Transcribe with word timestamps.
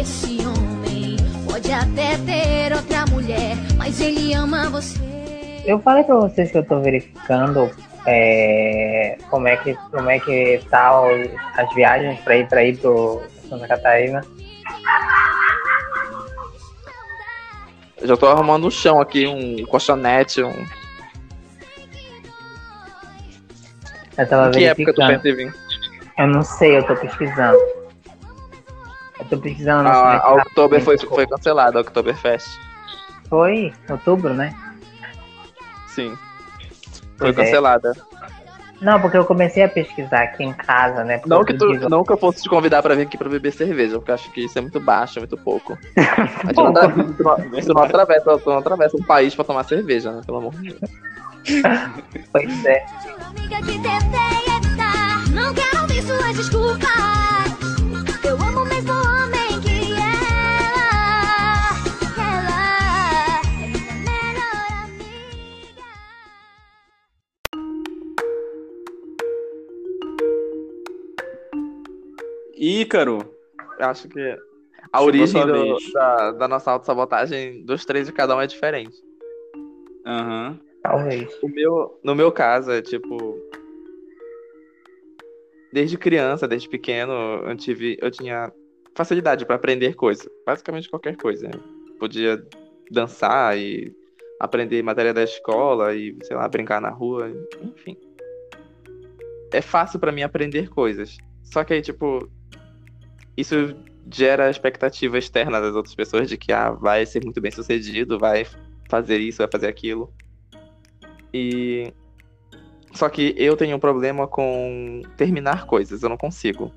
Esse 0.00 0.38
homem 0.46 1.16
pode 1.44 1.70
até 1.70 2.16
ter 2.24 2.72
outra 2.74 3.04
mulher, 3.10 3.54
mas 3.76 4.00
ele 4.00 4.32
ama 4.32 4.70
você. 4.70 4.98
Eu 5.66 5.78
falei 5.80 6.02
pra 6.04 6.16
vocês 6.16 6.50
que 6.50 6.56
eu 6.56 6.64
tô 6.64 6.80
verificando 6.80 7.70
é, 8.06 9.18
como 9.28 9.46
é 9.46 9.58
que 9.58 9.74
como 9.90 10.08
é 10.08 10.18
que 10.18 10.58
tá 10.70 11.02
as 11.54 11.74
viagens 11.74 12.18
para 12.20 12.36
ir 12.38 12.48
para 12.48 12.64
ir 12.64 12.78
pro 12.78 13.22
Santa 13.46 13.68
Catarina. 13.68 14.22
já 18.02 18.16
tô 18.16 18.26
arrumando 18.26 18.66
um 18.66 18.70
chão 18.70 19.02
aqui, 19.02 19.26
um 19.26 19.66
colchonete, 19.66 20.42
um. 20.42 20.66
Eu 24.16 24.26
tava 24.26 24.50
que 24.50 24.64
época 24.64 24.94
tu 24.94 25.02
verificando. 25.02 25.08
pensa 25.08 25.28
em 25.28 25.34
vir? 25.34 25.54
Eu 26.18 26.26
não 26.26 26.42
sei, 26.42 26.78
eu 26.78 26.86
tô 26.86 26.96
pesquisando. 26.96 27.79
Tô 29.30 29.38
pesquisando. 29.38 29.84
no 29.84 29.88
A, 29.88 29.94
site 29.94 30.22
a 30.22 30.26
rápido, 30.28 30.46
Oktober 30.48 30.80
foi, 30.82 30.94
desculpa. 30.96 31.14
foi 31.16 31.26
cancelada, 31.26 31.78
a 31.78 31.82
Oktoberfest. 31.82 32.48
Foi 33.28 33.72
outubro, 33.88 34.34
né? 34.34 34.52
Sim. 35.88 36.16
Foi 37.16 37.32
Pois 37.32 37.38
é. 37.38 37.44
cancelada. 37.44 37.92
Não, 38.80 38.98
porque 38.98 39.18
eu 39.18 39.26
comecei 39.26 39.62
a 39.62 39.68
pesquisar 39.68 40.22
aqui 40.22 40.42
em 40.42 40.54
casa, 40.54 41.04
né? 41.04 41.20
Não 41.26 41.44
que, 41.44 41.52
tu, 41.52 41.66
não 41.90 42.02
que 42.02 42.12
eu 42.12 42.16
fosse 42.16 42.42
te 42.42 42.48
convidar 42.48 42.82
pra 42.82 42.94
vir 42.94 43.02
aqui 43.02 43.18
pra 43.18 43.28
beber 43.28 43.52
cerveja, 43.52 43.98
porque 43.98 44.10
eu 44.10 44.14
acho 44.14 44.30
que 44.32 44.40
isso 44.46 44.58
é 44.58 44.62
muito 44.62 44.80
baixo, 44.80 45.18
é 45.18 45.20
muito 45.20 45.36
pouco. 45.36 45.78
A 45.96 46.46
gente 46.46 46.56
não, 46.56 46.72
dá- 46.72 46.88
tu 46.88 47.74
não, 47.74 47.82
atravessa, 47.82 48.38
tu 48.38 48.48
não 48.50 48.58
atravessa 48.58 48.96
um 48.96 49.02
país 49.02 49.34
pra 49.34 49.44
tomar 49.44 49.64
cerveja, 49.64 50.10
né? 50.12 50.22
Pelo 50.24 50.38
amor 50.38 50.54
de 50.54 50.70
Deus. 50.72 50.90
Pois 52.32 52.64
é. 52.64 52.86
Não 55.34 55.52
quero 55.54 55.82
ouvir 55.82 56.02
suas 56.02 56.36
desculpas. 56.36 56.99
Ícaro, 72.80 73.18
Eu 73.78 73.86
acho 73.86 74.08
que 74.08 74.38
a 74.92 75.02
origem 75.02 75.46
do- 75.46 75.76
da, 75.92 76.32
da 76.32 76.48
nossa 76.48 76.70
autossabotagem 76.72 77.64
dos 77.64 77.84
três 77.84 78.06
de 78.06 78.12
cada 78.12 78.34
um 78.36 78.40
é 78.40 78.46
diferente. 78.46 78.96
aham. 80.06 80.58
Talvez. 80.82 81.30
O 81.42 81.48
meu, 81.48 82.00
no 82.02 82.14
meu 82.14 82.32
caso, 82.32 82.70
é 82.72 82.80
tipo. 82.80 83.38
Desde 85.72 85.96
criança, 85.98 86.48
desde 86.48 86.68
pequeno, 86.68 87.12
eu 87.12 87.56
tive, 87.56 87.96
eu 88.00 88.10
tinha 88.10 88.50
facilidade 88.94 89.44
para 89.46 89.56
aprender 89.56 89.94
coisas, 89.94 90.26
basicamente 90.44 90.88
qualquer 90.88 91.16
coisa. 91.16 91.48
Podia 91.98 92.42
dançar 92.90 93.56
e 93.58 93.94
aprender 94.40 94.82
matéria 94.82 95.12
da 95.14 95.22
escola 95.22 95.94
e, 95.94 96.16
sei 96.24 96.36
lá, 96.36 96.48
brincar 96.48 96.80
na 96.80 96.88
rua, 96.90 97.30
enfim. 97.62 97.96
É 99.52 99.60
fácil 99.60 100.00
para 100.00 100.10
mim 100.12 100.22
aprender 100.22 100.68
coisas. 100.70 101.16
Só 101.44 101.62
que 101.62 101.74
aí, 101.74 101.82
tipo, 101.82 102.28
isso 103.40 103.74
gera 104.12 104.46
a 104.46 104.50
expectativa 104.50 105.18
externa 105.18 105.60
das 105.60 105.74
outras 105.74 105.94
pessoas 105.94 106.28
de 106.28 106.36
que 106.36 106.52
ah, 106.52 106.70
vai 106.70 107.06
ser 107.06 107.22
muito 107.22 107.40
bem 107.40 107.50
sucedido, 107.50 108.18
vai 108.18 108.46
fazer 108.88 109.18
isso, 109.18 109.38
vai 109.38 109.48
fazer 109.50 109.68
aquilo. 109.68 110.12
E 111.32 111.92
só 112.92 113.08
que 113.08 113.34
eu 113.36 113.56
tenho 113.56 113.76
um 113.76 113.80
problema 113.80 114.26
com 114.26 115.02
terminar 115.16 115.66
coisas, 115.66 116.02
eu 116.02 116.08
não 116.08 116.16
consigo. 116.16 116.72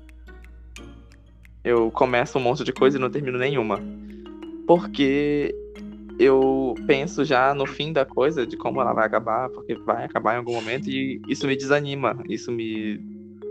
Eu 1.64 1.90
começo 1.90 2.38
um 2.38 2.42
monte 2.42 2.62
de 2.62 2.72
coisa 2.72 2.98
e 2.98 3.00
não 3.00 3.10
termino 3.10 3.38
nenhuma. 3.38 3.80
Porque 4.66 5.54
eu 6.18 6.74
penso 6.86 7.24
já 7.24 7.54
no 7.54 7.66
fim 7.66 7.92
da 7.92 8.04
coisa, 8.04 8.46
de 8.46 8.56
como 8.56 8.80
ela 8.80 8.92
vai 8.92 9.06
acabar, 9.06 9.48
porque 9.48 9.74
vai 9.74 10.04
acabar 10.04 10.34
em 10.34 10.38
algum 10.38 10.54
momento, 10.54 10.88
e 10.88 11.20
isso 11.28 11.46
me 11.46 11.56
desanima, 11.56 12.16
isso 12.28 12.52
me, 12.52 13.00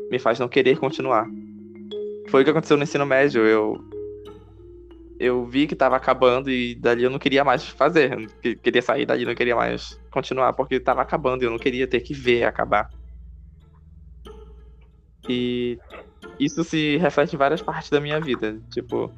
me 0.10 0.18
faz 0.20 0.40
não 0.40 0.48
querer 0.48 0.78
continuar. 0.78 1.28
Foi 2.30 2.42
o 2.42 2.44
que 2.44 2.52
aconteceu 2.52 2.78
no 2.78 2.84
ensino 2.84 3.06
médio. 3.06 3.46
Eu, 3.46 3.78
eu 5.20 5.46
vi 5.46 5.68
que 5.68 5.76
tava 5.76 5.96
acabando 5.96 6.50
e 6.50 6.76
dali 6.76 7.04
eu 7.04 7.10
não 7.10 7.20
queria 7.20 7.44
mais 7.44 7.68
fazer. 7.68 8.14
Eu 8.14 8.28
que- 8.42 8.56
queria 8.56 8.82
sair 8.82 9.06
dali, 9.06 9.26
não 9.26 9.36
queria 9.36 9.56
mais 9.56 9.98
continuar, 10.12 10.54
porque 10.54 10.80
tava 10.80 11.02
acabando 11.02 11.44
e 11.44 11.46
eu 11.46 11.52
não 11.52 11.60
queria 11.60 11.88
ter 11.88 12.02
que 12.02 12.14
ver 12.14 12.44
acabar. 12.44 12.90
E 15.28 15.78
isso 16.40 16.64
se 16.64 16.98
reflete 16.98 17.36
em 17.36 17.38
várias 17.40 17.62
partes 17.62 17.90
da 17.90 18.02
minha 18.02 18.20
vida. 18.20 18.60
Tipo, 18.70 19.14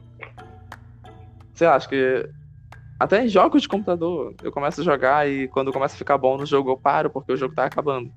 sei 1.56 1.68
lá, 1.68 1.76
acho 1.76 1.90
que 1.90 2.30
até 3.00 3.24
em 3.24 3.28
jogos 3.28 3.62
de 3.62 3.68
computador, 3.68 4.36
eu 4.42 4.52
começo 4.52 4.82
a 4.82 4.84
jogar 4.84 5.28
e 5.28 5.48
quando 5.50 5.74
começa 5.74 5.96
a 5.96 5.98
ficar 5.98 6.18
bom 6.18 6.38
no 6.38 6.46
jogo 6.46 6.72
eu 6.72 6.78
paro 6.78 7.10
porque 7.10 7.32
o 7.34 7.38
jogo 7.38 7.56
tá 7.56 7.66
acabando. 7.66 8.12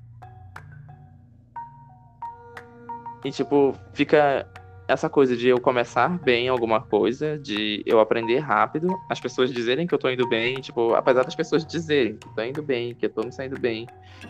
E 3.25 3.31
tipo, 3.31 3.73
fica 3.93 4.47
essa 4.89 5.07
coisa 5.07 5.37
de 5.37 5.47
eu 5.47 5.61
começar 5.61 6.09
bem 6.09 6.49
alguma 6.49 6.81
coisa, 6.81 7.37
de 7.37 7.83
eu 7.85 7.99
aprender 7.99 8.39
rápido, 8.39 8.89
as 9.07 9.19
pessoas 9.19 9.53
dizerem 9.53 9.85
que 9.85 9.93
eu 9.93 9.99
tô 9.99 10.09
indo 10.09 10.27
bem, 10.27 10.59
tipo, 10.61 10.95
apesar 10.95 11.23
das 11.23 11.35
pessoas 11.35 11.63
dizerem 11.63 12.17
que 12.17 12.27
tô 12.33 12.41
indo 12.41 12.63
bem, 12.63 12.95
que 12.95 13.05
eu 13.05 13.09
tô 13.11 13.21
me 13.21 13.31
saindo 13.31 13.57
bem, 13.59 13.85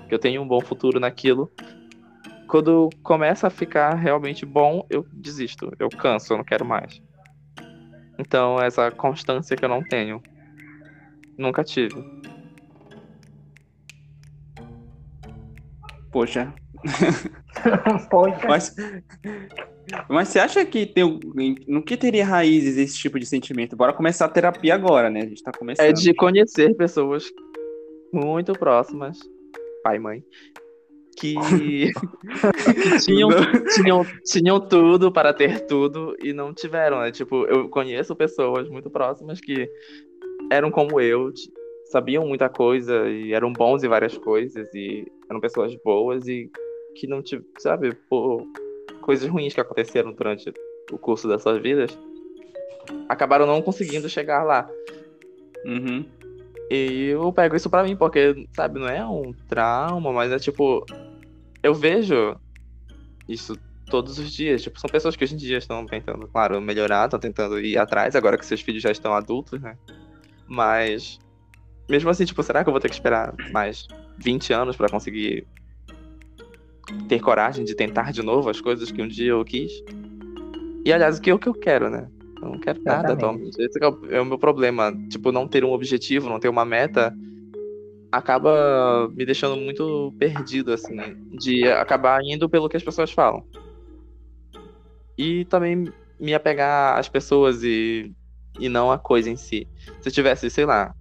que 0.09 0.13
eu 0.13 0.19
tenho 0.19 0.41
um 0.41 0.47
bom 0.47 0.59
futuro 0.59 0.99
naquilo, 0.99 1.49
quando 2.45 2.89
começa 3.01 3.47
a 3.47 3.49
ficar 3.49 3.93
realmente 3.93 4.45
bom, 4.45 4.85
eu 4.89 5.07
desisto, 5.13 5.71
eu 5.79 5.87
canso, 5.87 6.33
eu 6.33 6.37
não 6.37 6.43
quero 6.43 6.65
mais. 6.65 7.01
Então, 8.17 8.61
essa 8.61 8.91
constância 8.91 9.55
que 9.55 9.63
eu 9.63 9.69
não 9.69 9.81
tenho, 9.81 10.21
nunca 11.37 11.63
tive. 11.63 12.03
Poxa. 16.11 16.53
Mas, 18.47 18.75
mas 20.07 20.27
você 20.27 20.39
acha 20.39 20.65
que 20.65 20.85
tem. 20.85 21.19
No 21.67 21.83
que 21.83 21.97
teria 21.97 22.25
raízes 22.25 22.77
esse 22.77 22.97
tipo 22.97 23.19
de 23.19 23.25
sentimento? 23.25 23.75
Bora 23.75 23.93
começar 23.93 24.25
a 24.25 24.29
terapia 24.29 24.75
agora, 24.75 25.09
né? 25.09 25.21
A 25.21 25.25
gente 25.25 25.43
tá 25.43 25.51
começando. 25.51 25.85
É 25.85 25.91
de 25.91 26.13
conhecer 26.13 26.75
pessoas 26.75 27.25
muito 28.13 28.53
próximas, 28.53 29.17
pai 29.83 29.97
e 29.97 29.99
mãe, 29.99 30.23
que, 31.17 31.35
que 32.73 32.99
tinham, 33.05 33.29
tinham, 33.75 34.05
tinham 34.23 34.59
tudo 34.59 35.11
para 35.11 35.33
ter 35.33 35.65
tudo 35.65 36.15
e 36.21 36.33
não 36.33 36.53
tiveram, 36.53 37.01
né? 37.01 37.11
Tipo, 37.11 37.45
eu 37.45 37.69
conheço 37.69 38.15
pessoas 38.15 38.69
muito 38.69 38.89
próximas 38.89 39.39
que 39.39 39.69
eram 40.51 40.71
como 40.71 40.99
eu, 40.99 41.31
sabiam 41.91 42.25
muita 42.25 42.49
coisa 42.49 43.09
e 43.09 43.33
eram 43.33 43.51
bons 43.51 43.83
em 43.83 43.87
várias 43.87 44.17
coisas 44.17 44.73
e 44.73 45.05
eram 45.29 45.39
pessoas 45.39 45.75
boas 45.83 46.27
e 46.27 46.49
que 46.95 47.07
não 47.07 47.21
tive, 47.21 47.45
sabe, 47.57 47.93
por 48.09 48.45
coisas 49.01 49.29
ruins 49.29 49.53
que 49.53 49.61
aconteceram 49.61 50.11
durante 50.13 50.53
o 50.91 50.97
curso 50.97 51.27
das 51.27 51.41
suas 51.41 51.61
vidas, 51.61 51.97
acabaram 53.07 53.45
não 53.45 53.61
conseguindo 53.61 54.09
chegar 54.09 54.43
lá. 54.43 54.69
Uhum. 55.65 56.05
E 56.69 57.07
eu 57.07 57.33
pego 57.33 57.55
isso 57.55 57.69
pra 57.69 57.83
mim, 57.83 57.95
porque, 57.95 58.47
sabe, 58.53 58.79
não 58.79 58.87
é 58.87 59.05
um 59.05 59.33
trauma, 59.47 60.11
mas 60.13 60.31
é 60.31 60.37
tipo. 60.37 60.85
Eu 61.63 61.73
vejo 61.73 62.39
isso 63.27 63.57
todos 63.87 64.19
os 64.19 64.31
dias. 64.31 64.61
Tipo, 64.61 64.79
são 64.79 64.89
pessoas 64.89 65.15
que 65.15 65.23
hoje 65.23 65.33
em 65.33 65.37
dia 65.37 65.57
estão 65.57 65.85
tentando, 65.85 66.27
claro, 66.27 66.61
melhorar, 66.61 67.05
estão 67.05 67.19
tentando 67.19 67.59
ir 67.59 67.77
atrás, 67.77 68.15
agora 68.15 68.37
que 68.37 68.45
seus 68.45 68.61
filhos 68.61 68.83
já 68.83 68.91
estão 68.91 69.13
adultos, 69.13 69.59
né? 69.59 69.75
Mas. 70.47 71.19
Mesmo 71.89 72.11
assim, 72.11 72.23
tipo, 72.23 72.43
será 72.43 72.63
que 72.63 72.69
eu 72.69 72.73
vou 72.73 72.79
ter 72.79 72.87
que 72.87 72.93
esperar 72.93 73.33
mais 73.51 73.87
20 74.19 74.53
anos 74.53 74.75
pra 74.75 74.89
conseguir 74.89 75.47
ter 77.07 77.19
coragem 77.19 77.65
de 77.65 77.75
tentar 77.75 78.11
de 78.11 78.21
novo 78.21 78.49
as 78.49 78.61
coisas 78.61 78.91
que 78.91 79.01
um 79.01 79.07
dia 79.07 79.31
eu 79.31 79.43
quis? 79.43 79.71
E 80.85 80.93
aliás, 80.93 81.17
o 81.17 81.21
que 81.21 81.29
é 81.29 81.33
o 81.33 81.39
que 81.39 81.47
eu 81.47 81.53
quero, 81.53 81.89
né? 81.89 82.07
Eu 82.41 82.49
não 82.49 82.59
quero 82.59 82.81
nada 82.83 83.13
atualmente. 83.13 83.61
Esse 83.61 83.83
é 83.83 83.87
o, 83.87 83.99
é 84.09 84.21
o 84.21 84.25
meu 84.25 84.39
problema. 84.39 84.93
Tipo, 85.09 85.31
não 85.31 85.47
ter 85.47 85.63
um 85.65 85.71
objetivo, 85.71 86.29
não 86.29 86.39
ter 86.39 86.47
uma 86.47 86.63
meta, 86.63 87.13
acaba 88.11 89.09
me 89.09 89.25
deixando 89.25 89.57
muito 89.57 90.13
perdido, 90.17 90.73
assim, 90.73 90.95
de 91.37 91.67
acabar 91.67 92.21
indo 92.23 92.49
pelo 92.49 92.69
que 92.69 92.77
as 92.77 92.83
pessoas 92.83 93.11
falam. 93.11 93.43
E 95.17 95.45
também 95.45 95.91
me 96.19 96.33
apegar 96.33 96.97
às 96.97 97.09
pessoas 97.09 97.63
e, 97.63 98.11
e 98.59 98.69
não 98.69 98.91
à 98.91 98.97
coisa 98.97 99.29
em 99.29 99.35
si. 99.35 99.67
Se 100.01 100.09
eu 100.09 100.13
tivesse, 100.13 100.49
sei 100.49 100.65
lá, 100.65 100.93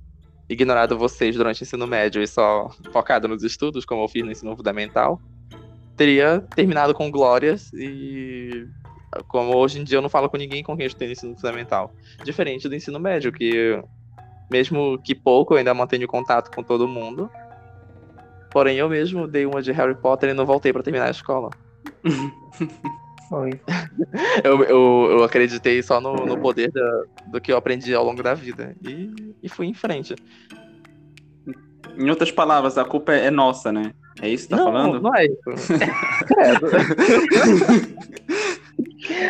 ignorado 0.49 0.99
vocês 0.99 1.37
durante 1.37 1.63
o 1.63 1.65
ensino 1.65 1.87
médio 1.87 2.23
e 2.23 2.27
só 2.27 2.69
focado 2.93 3.29
nos 3.29 3.43
estudos, 3.43 3.85
como 3.85 4.03
eu 4.03 4.09
fiz 4.09 4.25
no 4.25 4.31
ensino 4.31 4.57
fundamental, 4.57 5.21
teria 5.99 6.41
terminado 6.55 6.95
com 6.95 7.11
glórias 7.11 7.71
e 7.75 8.65
como 9.27 9.55
hoje 9.57 9.81
em 9.81 9.85
dia 9.85 9.99
eu 9.99 10.03
não 10.03 10.09
falo 10.09 10.31
com 10.31 10.37
ninguém 10.37 10.63
com 10.63 10.77
quem 10.77 10.87
eu 10.87 10.95
tenho 10.95 11.13
ensino 11.13 11.35
fundamental. 11.35 11.93
Diferente 12.25 12.69
do 12.69 12.75
ensino 12.75 13.01
médio, 13.01 13.33
que 13.33 13.83
mesmo 14.51 14.99
que 15.03 15.15
pouco 15.15 15.53
eu 15.55 15.59
ainda 15.59 15.75
mantenho 15.75 16.07
contato 16.07 16.51
com 16.55 16.63
todo 16.63 16.87
mundo. 16.89 17.29
Porém, 18.51 18.79
eu 18.79 18.89
mesmo 18.89 19.27
dei 19.29 19.45
uma 19.45 19.61
de 19.61 19.73
Harry 19.73 19.95
Potter 19.95 20.31
e 20.31 20.35
não 20.35 20.47
voltei 20.47 20.73
pra 20.73 20.83
terminar 20.83 21.07
a 21.09 21.11
escola. 21.11 21.51
Foi. 23.29 23.61
Eu, 24.43 24.65
eu, 24.65 25.09
eu 25.11 25.25
acreditei 25.25 25.83
só 25.83 26.01
no, 26.01 26.25
no 26.25 26.39
poder 26.39 26.71
da- 26.73 27.03
do 27.27 27.41
que 27.43 27.53
eu 27.53 27.59
aprendi 27.59 27.95
ao 27.95 28.03
longo 28.03 28.23
da 28.23 28.33
vida. 28.33 28.75
E, 28.83 29.11
e 29.43 29.49
fui 29.51 29.67
em 29.67 29.75
frente. 29.75 30.15
Em 31.99 32.09
outras 32.09 32.31
palavras, 32.31 32.79
a 32.79 32.85
culpa 32.87 33.13
é 33.13 33.27
é 33.27 33.31
nossa, 33.31 33.71
né? 33.71 33.93
É 34.21 34.29
isso 34.29 34.45
que 34.45 34.51
tá 34.51 34.57
não, 34.57 34.65
falando? 34.65 35.01
não 35.01 35.15
é 35.15 35.27
isso. 35.27 35.43
Credo. 36.27 36.67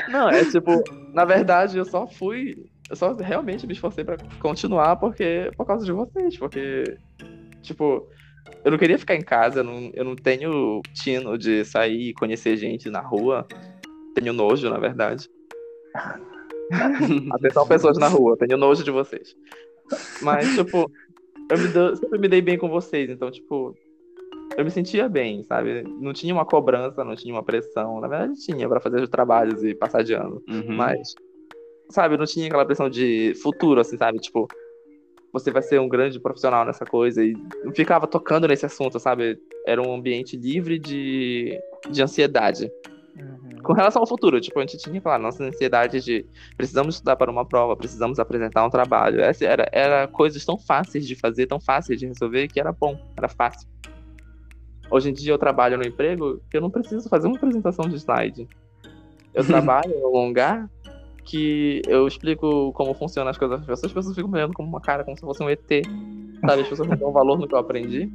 não, 0.10 0.30
é 0.30 0.44
tipo, 0.44 0.82
na 1.12 1.24
verdade, 1.24 1.76
eu 1.76 1.84
só 1.84 2.06
fui. 2.06 2.66
Eu 2.88 2.96
só 2.96 3.12
realmente 3.14 3.66
me 3.66 3.74
esforcei 3.74 4.02
pra 4.02 4.16
continuar 4.40 4.96
porque, 4.96 5.50
por 5.56 5.66
causa 5.66 5.84
de 5.84 5.92
vocês. 5.92 6.38
Porque, 6.38 6.84
tipo, 7.62 8.08
eu 8.64 8.70
não 8.70 8.78
queria 8.78 8.98
ficar 8.98 9.14
em 9.14 9.22
casa, 9.22 9.60
eu 9.60 9.64
não, 9.64 9.90
eu 9.92 10.04
não 10.04 10.16
tenho 10.16 10.80
tino 10.94 11.36
de 11.36 11.64
sair 11.64 12.08
e 12.08 12.14
conhecer 12.14 12.56
gente 12.56 12.88
na 12.88 13.00
rua. 13.00 13.46
Tenho 14.14 14.32
nojo, 14.32 14.70
na 14.70 14.78
verdade. 14.78 15.28
Atenção, 17.32 17.66
pessoas 17.66 17.98
na 17.98 18.08
rua, 18.08 18.36
tenho 18.38 18.56
nojo 18.56 18.82
de 18.82 18.90
vocês. 18.90 19.36
Mas, 20.22 20.54
tipo, 20.54 20.90
eu 21.50 21.58
me 21.58 21.96
sempre 21.96 22.18
me 22.18 22.28
dei 22.28 22.40
bem 22.42 22.58
com 22.58 22.68
vocês, 22.68 23.08
então, 23.08 23.30
tipo, 23.30 23.74
eu 24.56 24.64
me 24.64 24.70
sentia 24.70 25.08
bem, 25.08 25.44
sabe? 25.44 25.82
Não 26.00 26.12
tinha 26.12 26.34
uma 26.34 26.44
cobrança, 26.44 27.04
não 27.04 27.14
tinha 27.14 27.34
uma 27.34 27.42
pressão. 27.42 28.00
Na 28.00 28.08
verdade, 28.08 28.34
tinha 28.40 28.68
pra 28.68 28.80
fazer 28.80 29.00
os 29.00 29.08
trabalhos 29.08 29.62
e 29.62 29.74
passar 29.74 30.02
de 30.02 30.14
ano. 30.14 30.42
Uhum. 30.48 30.76
Mas, 30.76 31.14
sabe, 31.90 32.16
não 32.16 32.24
tinha 32.24 32.46
aquela 32.46 32.64
pressão 32.64 32.88
de 32.88 33.34
futuro, 33.42 33.80
assim, 33.80 33.96
sabe? 33.96 34.18
Tipo, 34.18 34.48
você 35.32 35.50
vai 35.50 35.62
ser 35.62 35.80
um 35.80 35.88
grande 35.88 36.18
profissional 36.18 36.64
nessa 36.64 36.84
coisa. 36.84 37.24
E 37.24 37.34
não 37.64 37.74
ficava 37.74 38.06
tocando 38.06 38.48
nesse 38.48 38.66
assunto, 38.66 38.98
sabe? 38.98 39.38
Era 39.66 39.82
um 39.82 39.94
ambiente 39.94 40.36
livre 40.36 40.78
de, 40.78 41.58
de 41.90 42.02
ansiedade. 42.02 42.70
Uhum. 43.16 43.62
Com 43.62 43.72
relação 43.72 44.00
ao 44.00 44.08
futuro, 44.08 44.40
tipo, 44.40 44.58
a 44.58 44.62
gente 44.62 44.78
tinha, 44.78 45.00
claro, 45.00 45.22
nossa 45.22 45.44
ansiedade 45.44 46.00
de 46.00 46.24
precisamos 46.56 46.96
estudar 46.96 47.16
para 47.16 47.30
uma 47.30 47.44
prova, 47.44 47.76
precisamos 47.76 48.18
apresentar 48.18 48.64
um 48.64 48.70
trabalho. 48.70 49.20
Essa 49.20 49.44
era, 49.44 49.68
era 49.72 50.08
coisas 50.08 50.44
tão 50.44 50.58
fáceis 50.58 51.06
de 51.06 51.14
fazer, 51.14 51.46
tão 51.46 51.60
fáceis 51.60 51.98
de 51.98 52.06
resolver, 52.06 52.48
que 52.48 52.60
era 52.60 52.72
bom, 52.72 52.98
era 53.16 53.28
fácil. 53.28 53.68
Hoje 54.90 55.10
em 55.10 55.12
dia 55.12 55.32
eu 55.32 55.38
trabalho 55.38 55.76
no 55.76 55.84
emprego 55.84 56.40
que 56.50 56.56
eu 56.56 56.60
não 56.60 56.70
preciso 56.70 57.08
fazer 57.08 57.26
uma 57.26 57.36
apresentação 57.36 57.88
de 57.88 57.96
slide. 57.96 58.48
Eu 59.34 59.44
trabalho 59.46 59.92
em 59.92 60.04
um 60.04 60.26
lugar 60.26 60.68
que 61.24 61.82
eu 61.86 62.06
explico 62.06 62.72
como 62.72 62.94
funcionam 62.94 63.30
as 63.30 63.36
coisas. 63.36 63.60
As 63.60 63.66
pessoas, 63.66 63.84
as 63.84 63.92
pessoas 63.92 64.14
ficam 64.14 64.30
me 64.30 64.38
olhando 64.38 64.54
como 64.54 64.68
uma 64.68 64.80
cara, 64.80 65.04
como 65.04 65.16
se 65.16 65.20
fosse 65.20 65.42
um 65.42 65.50
ET. 65.50 65.60
Sabe? 66.40 66.62
As 66.62 66.68
pessoas 66.68 66.88
não 66.88 66.96
dão 66.96 67.12
valor 67.12 67.38
no 67.38 67.46
que 67.46 67.54
eu 67.54 67.58
aprendi. 67.58 68.10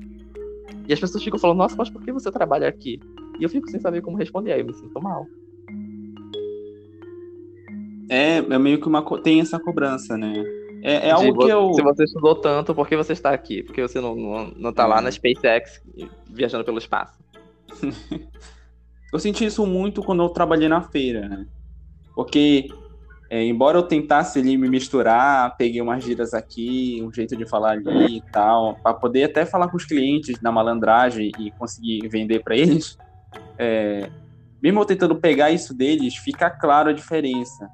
E 0.88 0.94
as 0.94 1.00
pessoas 1.00 1.24
ficam 1.24 1.40
falando, 1.40 1.60
nossa, 1.60 1.76
mas 1.78 1.90
por 1.90 2.02
que 2.02 2.12
você 2.12 2.32
trabalha 2.32 2.68
aqui? 2.68 3.00
E 3.40 3.44
eu 3.44 3.50
fico 3.50 3.70
sem 3.70 3.80
saber 3.80 4.02
como 4.02 4.18
responder, 4.18 4.54
aí 4.54 4.62
eu 4.62 4.66
me 4.66 4.74
sinto 4.74 5.02
mal. 5.02 5.28
É, 8.10 8.38
é 8.38 8.60
meio 8.60 8.80
que 8.82 8.88
uma. 8.88 9.04
Tem 9.22 9.40
essa 9.40 9.60
cobrança, 9.60 10.18
né? 10.18 10.44
É, 10.86 11.08
é 11.08 11.12
algo 11.12 11.46
que 11.46 11.50
eu. 11.50 11.74
Se 11.74 11.82
você 11.82 12.04
estudou 12.04 12.36
tanto, 12.36 12.76
por 12.76 12.86
que 12.86 12.98
você 12.98 13.14
está 13.14 13.32
aqui? 13.32 13.64
Por 13.64 13.74
que 13.74 13.82
você 13.82 14.02
não, 14.02 14.14
não, 14.14 14.48
não 14.58 14.74
tá 14.74 14.86
lá 14.86 15.02
na 15.02 15.10
SpaceX 15.10 15.82
viajando 16.30 16.66
pelo 16.66 16.78
espaço? 16.78 17.18
Eu 19.14 19.20
senti 19.20 19.46
isso 19.46 19.64
muito 19.68 20.02
quando 20.02 20.24
eu 20.24 20.30
trabalhei 20.30 20.68
na 20.68 20.82
feira, 20.82 21.30
né? 21.30 21.46
Porque, 22.16 22.68
é, 23.30 23.46
embora 23.46 23.78
eu 23.78 23.84
tentasse 23.84 24.40
ali 24.40 24.58
me 24.58 24.68
misturar, 24.68 25.56
peguei 25.56 25.80
umas 25.80 26.04
gírias 26.04 26.34
aqui, 26.34 27.00
um 27.00 27.14
jeito 27.14 27.38
de 27.38 27.48
falar 27.48 27.74
ali 27.74 28.18
e 28.18 28.22
tal, 28.32 28.74
para 28.82 28.96
poder 28.96 29.26
até 29.26 29.46
falar 29.46 29.68
com 29.68 29.78
os 29.78 29.86
clientes 29.86 30.42
na 30.42 30.52
malandragem 30.52 31.30
e 31.40 31.52
conseguir 31.52 32.08
vender 32.08 32.42
para 32.42 32.58
eles, 32.58 32.98
é, 33.60 34.10
mesmo 34.60 34.80
eu 34.80 34.86
tentando 34.86 35.16
pegar 35.16 35.52
isso 35.52 35.78
deles, 35.78 36.16
fica 36.16 36.50
claro 36.50 36.90
a 36.90 36.94
diferença. 36.94 37.70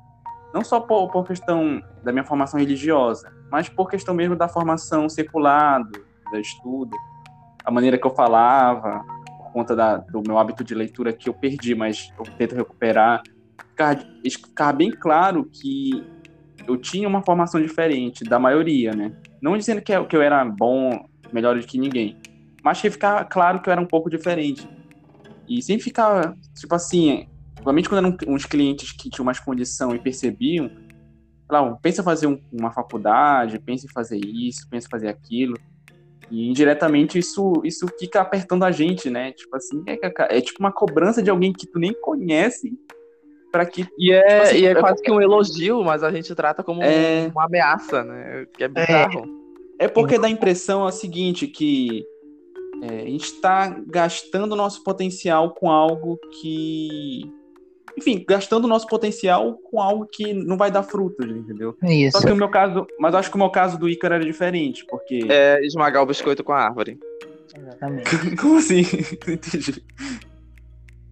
Não 0.54 0.64
só 0.64 0.80
por, 0.80 1.10
por 1.12 1.26
questão 1.28 1.82
da 2.04 2.12
minha 2.12 2.24
formação 2.26 2.60
religiosa, 2.60 3.32
mas 3.52 3.70
por 3.70 3.88
questão 3.90 4.14
mesmo 4.16 4.36
da 4.36 4.48
formação 4.48 5.08
secular, 5.08 5.84
do, 5.84 5.92
do 6.32 6.40
estudo, 6.40 6.96
a 7.66 7.72
maneira 7.72 7.98
que 7.98 8.06
eu 8.08 8.16
falava, 8.16 9.04
por 9.38 9.52
conta 9.52 9.76
da- 9.76 9.98
do 9.98 10.22
meu 10.22 10.38
hábito 10.38 10.64
de 10.64 10.74
leitura 10.74 11.14
que 11.14 11.30
eu 11.30 11.34
perdi, 11.34 11.76
mas 11.76 12.08
eu 12.18 12.26
tento 12.38 12.56
recuperar. 12.56 13.22
Ficar, 13.70 14.00
ficar 14.24 14.74
bem 14.74 14.92
claro 14.92 15.50
que 15.52 15.92
eu 16.68 16.76
tinha 16.78 17.08
uma 17.08 17.22
formação 17.24 17.62
diferente 17.62 18.24
da 18.26 18.38
maioria, 18.40 18.94
né? 18.94 19.12
Não 19.42 19.58
dizendo 19.58 19.82
que 19.82 19.92
eu, 19.92 20.06
que 20.06 20.16
eu 20.16 20.22
era 20.22 20.44
bom, 20.44 21.00
melhor 21.32 21.58
do 21.58 21.66
que 21.66 21.78
ninguém, 21.78 22.16
mas 22.64 22.82
que 22.82 22.90
ficar 22.90 23.24
claro 23.26 23.62
que 23.62 23.70
eu 23.70 23.72
era 23.72 23.80
um 23.82 23.86
pouco 23.88 24.10
diferente. 24.10 24.68
E 25.48 25.62
sem 25.62 25.80
ficar, 25.80 26.34
tipo 26.60 26.76
assim, 26.76 27.26
Principalmente 27.74 27.90
quando 27.90 28.24
eram 28.26 28.34
uns 28.36 28.46
clientes 28.46 28.92
que 28.92 29.10
tinham 29.10 29.26
mais 29.26 29.40
condição 29.40 29.96
e 29.96 30.00
percebiam, 30.00 30.70
falavam, 31.48 31.78
pensa 31.82 32.02
em 32.02 32.04
fazer 32.06 32.28
um- 32.28 32.40
uma 32.52 32.72
faculdade, 32.72 33.60
pensa 33.60 33.86
em 33.86 33.90
fazer 33.90 34.18
isso, 34.18 34.68
pensa 34.70 34.88
em 34.88 34.90
fazer 34.90 35.08
aquilo. 35.08 35.56
E 36.32 36.48
indiretamente 36.50 37.18
isso, 37.18 37.54
isso 37.64 37.88
fica 38.00 38.22
apertando 38.22 38.64
a 38.64 38.72
gente, 38.72 39.10
né? 39.10 39.32
Tipo 39.32 39.56
assim, 39.56 39.84
é, 39.88 39.98
é 40.38 40.42
tipo 40.42 40.60
uma 40.60 40.72
cobrança 40.72 41.22
de 41.24 41.30
alguém 41.30 41.52
que 41.52 41.66
tu 41.66 41.80
nem 41.80 41.94
conhece 41.94 42.72
para 43.52 43.66
que. 43.66 43.88
E 43.98 44.12
é, 44.12 44.42
assim, 44.42 44.58
e 44.60 44.66
é 44.66 44.76
quase 44.76 45.02
que 45.02 45.12
um 45.12 45.20
elogio, 45.22 45.84
mas 45.84 46.04
a 46.04 46.12
gente 46.12 46.34
trata 46.36 46.64
como 46.64 46.84
É. 46.84 47.32
uma 47.34 47.46
ameaça, 47.46 48.04
né? 48.04 48.46
Que 48.54 48.64
é 48.64 48.68
bizarro. 48.68 49.26
É 49.80 49.88
porque 49.88 50.20
dá 50.20 50.28
a 50.28 50.32
impressão 50.32 50.84
é 50.84 50.90
o 50.90 50.92
seguinte, 50.92 51.48
que 51.48 52.06
é, 52.84 53.02
a 53.02 53.06
gente 53.06 53.24
está 53.26 53.70
gastando 53.88 54.56
nosso 54.56 54.84
potencial 54.84 55.54
com 55.56 55.72
algo 55.72 56.20
que. 56.40 57.22
Enfim, 58.00 58.24
gastando 58.28 58.68
nosso 58.68 58.88
potencial 58.88 59.58
com 59.70 59.82
algo 59.82 60.06
que 60.06 60.34
não 60.34 60.58
vai 60.58 60.72
dar 60.72 60.84
frutos, 60.84 61.30
entendeu? 61.30 61.76
Isso. 61.84 62.18
Só 62.18 62.26
que 62.26 62.32
o 62.32 62.36
meu 62.36 62.50
caso, 62.50 62.88
mas 62.98 63.14
acho 63.14 63.30
que 63.30 63.36
o 63.36 63.40
meu 63.40 63.50
caso 63.50 63.78
do 63.78 63.90
Ícaro 63.90 64.16
era 64.16 64.24
diferente, 64.24 64.86
porque. 64.86 65.20
É 65.30 65.60
esmagar 65.66 66.02
o 66.02 66.06
biscoito 66.06 66.44
com 66.44 66.54
a 66.54 66.62
árvore. 66.62 66.98
Exatamente. 67.56 68.36
Como 68.40 68.58
assim? 68.58 68.84
Não 69.28 69.34
entendi. 69.34 69.84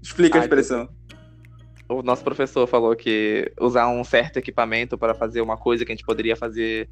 Explica 0.01 0.37
a 0.37 0.39
Ai, 0.39 0.45
expressão. 0.45 0.87
O 1.89 2.01
nosso 2.01 2.23
professor 2.23 2.65
falou 2.67 2.95
que 2.95 3.51
usar 3.59 3.89
um 3.89 4.03
certo 4.03 4.37
equipamento 4.37 4.97
para 4.97 5.13
fazer 5.13 5.41
uma 5.41 5.57
coisa 5.57 5.85
que 5.85 5.91
a 5.91 5.95
gente 5.95 6.05
poderia 6.05 6.37
fazer 6.37 6.89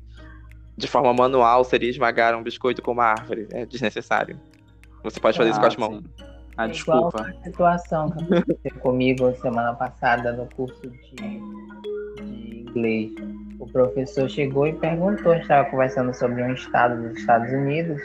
de 0.77 0.87
forma 0.87 1.13
manual 1.13 1.63
seria 1.63 1.89
esmagar 1.89 2.37
um 2.37 2.43
biscoito 2.43 2.81
com 2.81 2.91
uma 2.91 3.05
árvore. 3.05 3.47
É 3.51 3.65
desnecessário. 3.65 4.37
Você 5.03 5.21
pode 5.21 5.37
fazer 5.37 5.51
isso 5.51 5.59
com 5.59 5.65
as 5.65 5.77
mãos. 5.77 6.03
sim. 6.03 6.34
Ah, 6.57 6.65
É 6.65 6.69
desculpa. 6.69 7.17
igual 7.19 7.25
a 7.25 7.43
situação 7.43 8.11
que 8.11 8.23
aconteceu 8.35 8.79
comigo 8.81 9.35
semana 9.41 9.73
passada 9.73 10.31
no 10.33 10.47
curso 10.55 10.81
de, 10.81 11.15
de 11.15 12.61
inglês. 12.61 13.11
O 13.59 13.67
professor 13.67 14.29
chegou 14.29 14.67
e 14.67 14.73
perguntou, 14.73 15.31
a 15.31 15.35
gente 15.35 15.43
estava 15.43 15.69
conversando 15.69 16.13
sobre 16.13 16.43
um 16.43 16.53
estado 16.53 17.01
dos 17.01 17.17
Estados 17.19 17.51
Unidos. 17.51 18.01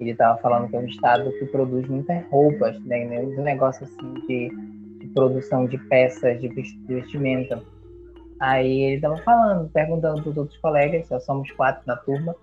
Ele 0.00 0.10
estava 0.10 0.38
falando 0.40 0.68
que 0.68 0.76
é 0.76 0.78
um 0.80 0.86
estado 0.86 1.30
que 1.38 1.46
produz 1.46 1.86
muitas 1.88 2.24
roupas, 2.30 2.78
né? 2.84 3.06
Um 3.20 3.42
negócio 3.42 3.84
assim 3.84 4.14
de, 4.26 4.48
de 5.00 5.06
produção 5.08 5.66
de 5.66 5.76
peças 5.76 6.40
de 6.40 6.48
vestimenta. 6.86 7.62
Aí 8.40 8.82
ele 8.82 8.96
estava 8.96 9.16
falando, 9.18 9.68
perguntando 9.70 10.22
para 10.22 10.30
os 10.30 10.36
outros 10.36 10.58
colegas, 10.58 11.08
só 11.08 11.18
somos 11.18 11.50
quatro 11.52 11.82
na 11.86 11.96
turma, 11.96 12.34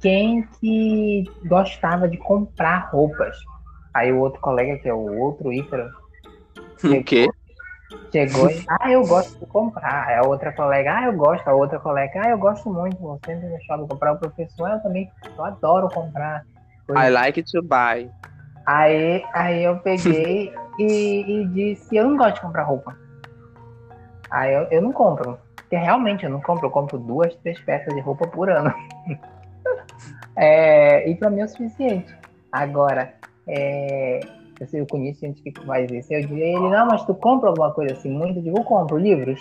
quem 0.00 0.42
que 0.60 1.24
gostava 1.46 2.08
de 2.08 2.16
comprar 2.16 2.90
roupas. 2.90 3.36
Aí 3.96 4.12
o 4.12 4.18
outro 4.18 4.38
colega, 4.42 4.76
que 4.78 4.86
é 4.86 4.92
o 4.92 5.18
outro 5.20 5.50
Ícaro, 5.50 5.88
O 6.84 7.02
quê? 7.02 7.26
chegou 8.12 8.50
e, 8.50 8.62
ah, 8.68 8.90
eu 8.90 9.06
gosto 9.06 9.38
de 9.40 9.46
comprar. 9.46 10.06
Aí 10.06 10.16
a 10.16 10.22
outra 10.22 10.52
colega, 10.52 10.98
ah, 10.98 11.04
eu 11.06 11.16
gosto. 11.16 11.48
A 11.48 11.54
outra 11.54 11.78
colega, 11.80 12.20
ah, 12.22 12.28
eu 12.28 12.36
gosto 12.36 12.70
muito. 12.70 13.00
Você 13.00 13.24
sempre 13.24 13.48
gostava 13.48 13.82
de 13.82 13.88
comprar. 13.88 14.12
O 14.12 14.18
professor, 14.18 14.66
ah, 14.66 14.74
eu 14.74 14.82
também, 14.82 15.10
eu 15.38 15.44
adoro 15.46 15.88
comprar. 15.88 16.44
I 16.90 17.08
like 17.08 17.42
to 17.42 17.62
buy. 17.62 18.10
Aí, 18.66 19.24
aí 19.32 19.64
eu 19.64 19.78
peguei 19.78 20.52
e, 20.78 21.24
e 21.26 21.46
disse, 21.46 21.96
eu 21.96 22.06
não 22.06 22.18
gosto 22.18 22.34
de 22.34 22.40
comprar 22.42 22.64
roupa. 22.64 22.94
Aí 24.30 24.52
eu, 24.52 24.64
eu 24.64 24.82
não 24.82 24.92
compro. 24.92 25.38
Porque 25.56 25.76
realmente 25.76 26.22
eu 26.22 26.30
não 26.30 26.42
compro, 26.42 26.66
eu 26.66 26.70
compro 26.70 26.98
duas, 26.98 27.34
três 27.36 27.58
peças 27.60 27.94
de 27.94 28.00
roupa 28.02 28.26
por 28.26 28.50
ano. 28.50 28.74
É, 30.38 31.08
e 31.08 31.14
pra 31.14 31.30
mim 31.30 31.40
é 31.40 31.44
o 31.46 31.48
suficiente. 31.48 32.14
Agora, 32.52 33.14
é, 33.48 34.20
sei, 34.66 34.80
eu 34.80 34.86
conheço 34.86 35.20
gente 35.20 35.42
que 35.42 35.52
faz 35.64 35.90
isso. 35.90 36.12
Eu 36.12 36.20
a 36.20 36.22
ele, 36.22 36.70
não, 36.70 36.86
mas 36.86 37.04
tu 37.04 37.14
compra 37.14 37.50
alguma 37.50 37.72
coisa 37.72 37.94
assim 37.94 38.10
muito? 38.10 38.38
Eu 38.38 38.42
digo, 38.42 38.58
eu 38.58 38.64
compro 38.64 38.96
livros. 38.96 39.40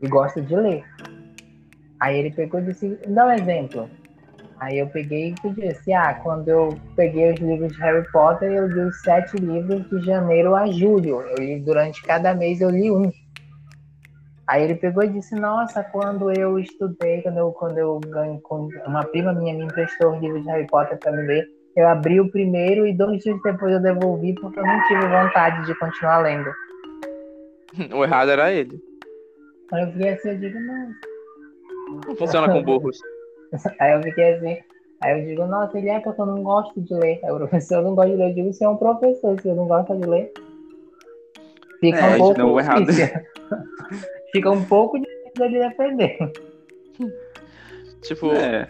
E 0.00 0.08
gosto 0.08 0.42
de 0.42 0.54
ler. 0.54 0.84
Aí 1.98 2.18
ele 2.18 2.30
pegou 2.30 2.60
e 2.60 2.64
disse, 2.64 2.98
dá 3.08 3.26
um 3.26 3.32
exemplo. 3.32 3.88
Aí 4.58 4.78
eu 4.78 4.86
peguei 4.86 5.34
e 5.44 5.50
disse, 5.50 5.92
ah, 5.92 6.14
quando 6.14 6.48
eu 6.48 6.78
peguei 6.94 7.32
os 7.32 7.40
livros 7.40 7.72
de 7.72 7.80
Harry 7.80 8.10
Potter, 8.10 8.50
eu 8.50 8.66
li 8.68 8.80
os 8.80 9.00
sete 9.02 9.36
livros 9.36 9.88
de 9.90 10.00
janeiro 10.00 10.54
a 10.54 10.66
julho. 10.66 11.20
Eu 11.20 11.36
li 11.38 11.60
durante 11.60 12.02
cada 12.02 12.34
mês, 12.34 12.60
eu 12.60 12.70
li 12.70 12.90
um. 12.90 13.10
Aí 14.46 14.62
ele 14.62 14.76
pegou 14.76 15.02
e 15.02 15.08
disse, 15.08 15.34
nossa, 15.34 15.82
quando 15.82 16.30
eu 16.30 16.58
estudei, 16.58 17.20
quando 17.22 17.38
eu, 17.38 17.52
quando 17.52 17.78
eu 17.78 17.98
ganhei, 18.00 18.40
uma 18.86 19.04
prima 19.04 19.32
minha 19.32 19.54
me 19.54 19.64
emprestou 19.64 20.14
os 20.14 20.20
livros 20.20 20.42
de 20.42 20.48
Harry 20.48 20.66
Potter 20.68 20.98
para 20.98 21.12
me 21.12 21.22
ler, 21.22 21.46
eu 21.76 21.86
abri 21.88 22.20
o 22.20 22.30
primeiro 22.30 22.86
e 22.86 22.92
dois 22.96 23.22
dias 23.22 23.38
depois 23.42 23.72
eu 23.72 23.80
devolvi 23.80 24.34
porque 24.34 24.58
eu 24.58 24.66
não 24.66 24.82
tive 24.88 25.06
vontade 25.06 25.66
de 25.66 25.74
continuar 25.78 26.18
lendo. 26.18 26.50
O 27.94 28.02
errado 28.04 28.30
era 28.30 28.50
ele. 28.52 28.80
Aí 29.72 29.82
eu 29.82 29.92
fiquei 29.92 30.08
assim, 30.10 30.28
eu 30.30 30.38
digo, 30.38 30.58
não. 30.60 30.90
Não 32.06 32.16
funciona 32.16 32.48
com 32.52 32.62
burros. 32.62 32.98
Aí 33.78 33.92
eu 33.92 34.02
fiquei 34.02 34.34
assim, 34.34 34.58
aí 35.02 35.20
eu 35.20 35.24
digo, 35.26 35.46
nossa, 35.46 35.78
ele 35.78 35.88
é 35.88 36.00
porque 36.00 36.20
eu 36.20 36.26
não 36.26 36.42
gosto 36.42 36.80
de 36.80 36.92
ler. 36.94 37.20
Aí 37.24 37.30
o 37.30 37.36
professor 37.36 37.82
não 37.82 37.94
gosta 37.94 38.10
de 38.10 38.16
ler. 38.16 38.30
Eu 38.30 38.34
digo, 38.34 38.52
você 38.52 38.64
é 38.64 38.68
um 38.68 38.76
professor, 38.76 39.40
se 39.40 39.48
eu 39.48 39.54
não 39.54 39.66
gosta 39.66 39.94
de 39.96 40.06
ler. 40.08 40.32
Fica 41.80 41.98
É, 41.98 42.14
um 42.14 42.18
pouco 42.18 42.38
não, 42.38 42.58
errado- 42.58 42.86
difícil. 42.86 43.08
Fica 44.32 44.50
um 44.50 44.64
pouco 44.64 44.98
difícil 44.98 45.48
de 45.50 45.58
defender. 45.58 46.18
Tipo, 48.02 48.32
É. 48.32 48.68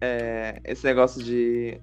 é, 0.00 0.60
esse 0.64 0.84
negócio 0.84 1.22
de. 1.22 1.80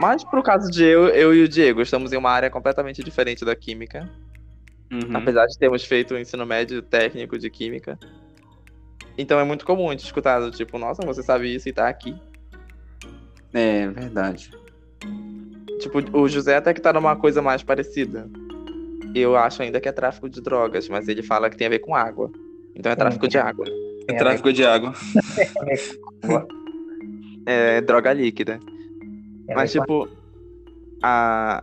Mas 0.00 0.24
pro 0.24 0.42
caso 0.42 0.70
de 0.70 0.84
eu, 0.84 1.08
eu 1.08 1.34
e 1.34 1.42
o 1.42 1.48
Diego, 1.48 1.80
estamos 1.80 2.12
em 2.12 2.16
uma 2.16 2.30
área 2.30 2.50
completamente 2.50 3.02
diferente 3.02 3.44
da 3.44 3.54
química. 3.54 4.08
Uhum. 4.90 5.16
Apesar 5.16 5.46
de 5.46 5.56
termos 5.58 5.84
feito 5.84 6.14
o 6.14 6.18
ensino 6.18 6.44
médio 6.44 6.82
técnico 6.82 7.38
de 7.38 7.48
química. 7.48 7.98
Então 9.16 9.38
é 9.38 9.44
muito 9.44 9.64
comum 9.64 9.88
a 9.88 9.92
gente 9.92 10.04
escutar 10.04 10.40
do 10.40 10.50
tipo, 10.50 10.78
nossa, 10.78 11.04
você 11.04 11.22
sabe 11.22 11.54
isso 11.54 11.68
e 11.68 11.72
tá 11.72 11.88
aqui. 11.88 12.14
É, 13.52 13.88
verdade. 13.88 14.50
Tipo, 15.78 16.18
o 16.18 16.28
José 16.28 16.56
até 16.56 16.72
que 16.72 16.80
tá 16.80 16.92
numa 16.92 17.16
coisa 17.16 17.42
mais 17.42 17.62
parecida. 17.62 18.28
Eu 19.14 19.36
acho 19.36 19.62
ainda 19.62 19.80
que 19.80 19.88
é 19.88 19.92
tráfico 19.92 20.28
de 20.28 20.40
drogas, 20.40 20.88
mas 20.88 21.08
ele 21.08 21.22
fala 21.22 21.50
que 21.50 21.56
tem 21.56 21.66
a 21.66 21.70
ver 21.70 21.80
com 21.80 21.94
água. 21.94 22.30
Então 22.74 22.90
é 22.90 22.96
tráfico 22.96 23.28
de 23.28 23.38
água. 23.38 23.66
Ver 23.66 24.16
Tráfico 24.16 24.52
de 24.52 24.64
água. 24.64 24.92
É 27.46 27.80
droga 27.80 28.12
líquida. 28.12 28.60
a 29.50 29.54
Mas, 29.54 29.72
tipo, 29.72 30.08
a. 31.02 31.62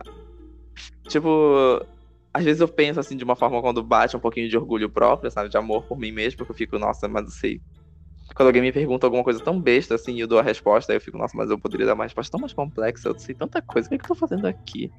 Tipo, 1.08 1.84
às 2.32 2.44
vezes 2.44 2.60
eu 2.60 2.68
penso 2.68 3.00
assim 3.00 3.16
de 3.16 3.24
uma 3.24 3.34
forma 3.34 3.60
quando 3.60 3.82
bate 3.82 4.16
um 4.16 4.20
pouquinho 4.20 4.48
de 4.48 4.56
orgulho 4.56 4.88
próprio, 4.88 5.30
sabe? 5.30 5.48
De 5.48 5.56
amor 5.56 5.82
por 5.84 5.98
mim 5.98 6.12
mesmo, 6.12 6.38
porque 6.38 6.52
eu 6.52 6.56
fico, 6.56 6.78
nossa, 6.78 7.08
mas 7.08 7.24
eu 7.24 7.30
sei. 7.30 7.60
Quando 8.34 8.46
alguém 8.46 8.62
me 8.62 8.72
pergunta 8.72 9.06
alguma 9.06 9.24
coisa 9.24 9.40
tão 9.40 9.60
besta 9.60 9.96
assim 9.96 10.14
e 10.14 10.20
eu 10.20 10.28
dou 10.28 10.38
a 10.38 10.42
resposta, 10.42 10.92
aí 10.92 10.96
eu 10.96 11.00
fico, 11.00 11.18
nossa, 11.18 11.36
mas 11.36 11.50
eu 11.50 11.58
poderia 11.58 11.86
dar 11.86 11.94
uma 11.94 12.04
resposta 12.04 12.30
tão 12.30 12.40
mais 12.40 12.52
complexa, 12.52 13.08
eu 13.08 13.18
sei 13.18 13.34
tanta 13.34 13.60
coisa, 13.60 13.86
o 13.86 13.88
que, 13.88 13.96
é 13.96 13.98
que 13.98 14.04
eu 14.04 14.08
tô 14.08 14.14
fazendo 14.14 14.46
aqui? 14.46 14.92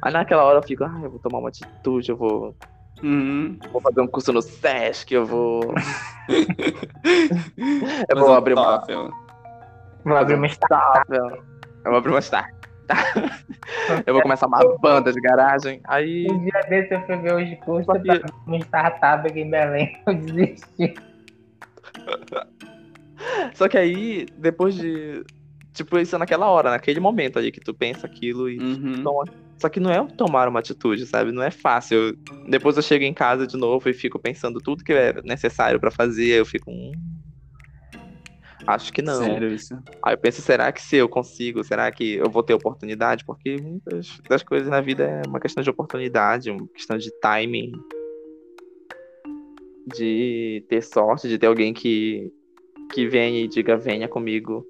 Aí 0.00 0.10
naquela 0.10 0.44
hora 0.44 0.58
eu 0.58 0.62
fico, 0.62 0.84
ah, 0.84 1.00
eu 1.02 1.10
vou 1.10 1.18
tomar 1.18 1.38
uma 1.40 1.50
atitude, 1.50 2.10
eu 2.10 2.16
vou, 2.16 2.56
Uhum. 3.02 3.58
vou 3.70 3.82
fazer 3.82 4.00
um 4.00 4.06
curso 4.06 4.32
no 4.32 4.40
Sesc, 4.40 5.12
eu 5.12 5.26
vou. 5.26 5.74
eu 8.08 8.16
Mas 8.16 8.24
vou 8.24 8.30
o 8.30 8.32
abrir 8.32 8.54
uma. 8.54 8.78
TOEFL. 8.80 9.27
Vou 10.04 10.16
abrir 10.16 10.34
uma 10.34 10.46
startup. 10.46 11.12
Eu 11.12 11.90
vou 11.90 11.96
abrir 11.96 12.10
uma 12.10 12.18
start. 12.20 12.48
eu 14.06 14.14
vou 14.14 14.22
começar 14.22 14.46
uma 14.46 14.58
banda 14.78 15.12
de 15.12 15.20
garagem. 15.20 15.80
Aí. 15.84 16.26
Um 16.30 16.38
dia 16.44 16.60
desse 16.68 16.94
eu 16.94 17.02
fui 17.06 17.16
ver 17.16 17.34
os 17.34 17.64
cursos 17.64 17.86
pra 17.86 18.30
uma 18.46 18.58
startup 18.58 19.28
aqui 19.28 19.40
em 19.40 19.50
Belém. 19.50 19.96
Eu 20.06 20.14
desisti. 20.14 20.94
Só 23.54 23.68
que 23.68 23.76
aí, 23.76 24.26
depois 24.38 24.74
de. 24.74 25.22
Tipo, 25.74 25.98
isso 25.98 26.16
é 26.16 26.18
naquela 26.18 26.48
hora, 26.48 26.70
naquele 26.70 26.98
momento 26.98 27.38
ali 27.38 27.52
que 27.52 27.60
tu 27.60 27.72
pensa 27.74 28.06
aquilo 28.06 28.48
e 28.48 28.58
Uhum. 28.58 29.02
toma. 29.04 29.24
Só 29.60 29.68
que 29.68 29.80
não 29.80 29.90
é 29.90 30.04
tomar 30.16 30.48
uma 30.48 30.60
atitude, 30.60 31.04
sabe? 31.06 31.32
Não 31.32 31.42
é 31.42 31.50
fácil. 31.50 32.16
Depois 32.48 32.76
eu 32.76 32.82
chego 32.82 33.04
em 33.04 33.12
casa 33.12 33.46
de 33.46 33.56
novo 33.56 33.88
e 33.88 33.92
fico 33.92 34.18
pensando 34.18 34.60
tudo 34.60 34.84
que 34.84 34.92
é 34.92 35.20
necessário 35.24 35.80
pra 35.80 35.90
fazer. 35.90 36.38
Eu 36.38 36.46
fico. 36.46 36.70
Hum, 36.70 36.92
acho 38.68 38.92
que 38.92 39.00
não. 39.02 39.22
Sério 39.22 39.48
isso. 39.52 39.74
Aí 40.04 40.14
eu 40.14 40.18
penso, 40.18 40.42
será 40.42 40.70
que 40.70 40.82
se 40.82 40.96
eu 40.96 41.08
consigo? 41.08 41.64
Será 41.64 41.90
que 41.90 42.14
eu 42.14 42.28
vou 42.28 42.42
ter 42.42 42.54
oportunidade? 42.54 43.24
Porque 43.24 43.56
muitas 43.56 44.18
das 44.28 44.42
coisas 44.42 44.68
na 44.68 44.80
vida 44.80 45.04
é 45.04 45.22
uma 45.26 45.40
questão 45.40 45.62
de 45.62 45.70
oportunidade, 45.70 46.50
uma 46.50 46.68
questão 46.68 46.98
de 46.98 47.10
timing. 47.20 47.72
De 49.86 50.64
ter 50.68 50.82
sorte, 50.82 51.28
de 51.28 51.38
ter 51.38 51.46
alguém 51.46 51.72
que, 51.72 52.30
que 52.92 53.08
venha 53.08 53.40
e 53.40 53.48
diga, 53.48 53.76
venha 53.76 54.06
comigo. 54.06 54.66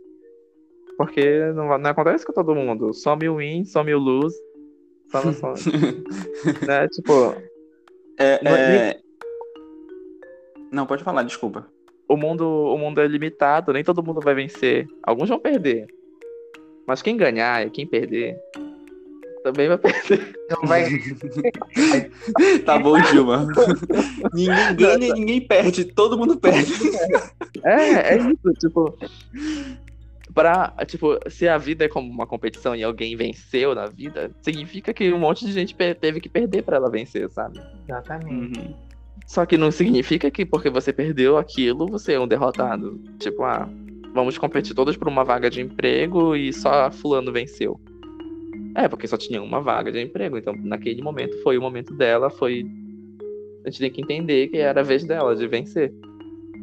Porque 0.97 1.53
não, 1.53 1.77
não 1.77 1.91
acontece 1.91 2.25
com 2.25 2.33
todo 2.33 2.55
mundo. 2.55 2.95
Some 2.95 3.29
o 3.29 3.37
win, 3.37 3.65
some 3.65 3.93
o 3.93 3.99
lose. 3.99 4.37
Some, 5.11 5.35
some, 5.35 5.55
né? 6.67 6.87
Tipo, 6.89 7.35
É, 8.19 8.41
é... 8.45 9.01
Não, 10.71 10.87
pode 10.87 11.03
falar, 11.03 11.23
desculpa. 11.23 11.69
O 12.09 12.17
mundo, 12.17 12.45
o 12.45 12.79
mundo 12.79 13.01
é 13.01 13.07
limitado, 13.07 13.73
nem 13.73 13.85
todo 13.85 14.03
mundo 14.03 14.21
vai 14.21 14.35
vencer. 14.35 14.89
Alguns 15.03 15.29
vão 15.29 15.39
perder. 15.39 15.87
Mas 16.87 17.03
quem 17.03 17.17
ganhar 17.17 17.67
e 17.67 17.71
quem 17.71 17.87
perder 17.87 18.37
também 19.43 19.69
vai 19.69 19.79
perder. 19.79 20.35
Não 20.51 20.69
vai. 20.69 20.85
Tá 22.65 22.79
bom, 22.79 23.01
Dilma. 23.01 23.47
ninguém 24.33 24.77
ganha 24.77 25.07
e 25.07 25.13
ninguém 25.13 25.41
perde. 25.41 25.85
Todo 25.85 26.19
mundo 26.19 26.39
perde. 26.39 26.73
É, 27.65 28.15
é 28.15 28.19
isso, 28.19 28.53
tipo. 28.61 28.97
Pra, 30.35 30.73
tipo, 30.87 31.19
se 31.29 31.49
a 31.49 31.57
vida 31.59 31.85
é 31.85 31.89
como 31.89 32.09
uma 32.11 32.27
competição 32.27 32.77
e 32.77 32.85
alguém 32.85 33.17
venceu 33.17 33.75
na 33.75 33.87
vida, 33.87 34.31
significa 34.43 34.93
que 34.93 35.13
um 35.13 35.19
monte 35.19 35.45
de 35.45 35.53
gente 35.53 35.75
teve 36.01 36.21
que 36.21 36.29
perder 36.29 36.63
pra 36.63 36.77
ela 36.77 36.91
vencer, 36.91 37.29
sabe? 37.31 37.61
Exatamente. 37.89 38.59
Uhum. 38.61 38.75
Só 39.29 39.45
que 39.45 39.59
não 39.59 39.71
significa 39.71 40.31
que 40.31 40.47
porque 40.47 40.71
você 40.71 40.91
perdeu 40.91 41.37
aquilo, 41.37 41.87
você 41.87 42.15
é 42.15 42.21
um 42.21 42.27
derrotado. 42.27 42.99
Tipo, 43.19 43.45
ah, 43.45 43.69
vamos 44.15 44.39
competir 44.39 44.75
todos 44.75 44.97
por 44.97 45.07
uma 45.07 45.23
vaga 45.23 45.51
de 45.51 45.61
emprego 45.61 46.35
e 46.35 46.51
só 46.51 46.91
fulano 46.91 47.31
venceu. 47.31 47.79
É, 48.75 48.89
porque 48.89 49.07
só 49.07 49.19
tinha 49.19 49.43
uma 49.43 49.61
vaga 49.61 49.93
de 49.93 50.01
emprego, 50.01 50.39
então 50.39 50.55
naquele 50.57 51.03
momento 51.03 51.37
foi 51.43 51.59
o 51.59 51.61
momento 51.61 51.95
dela, 51.95 52.31
foi. 52.31 52.65
A 53.67 53.71
gente 53.71 53.81
tem 53.81 53.91
que 53.91 54.01
entender 54.01 54.49
que 54.49 54.57
era 54.57 54.81
a 54.81 54.85
vez 54.85 55.05
dela 55.05 55.37
de 55.37 55.47
vencer. 55.47 55.93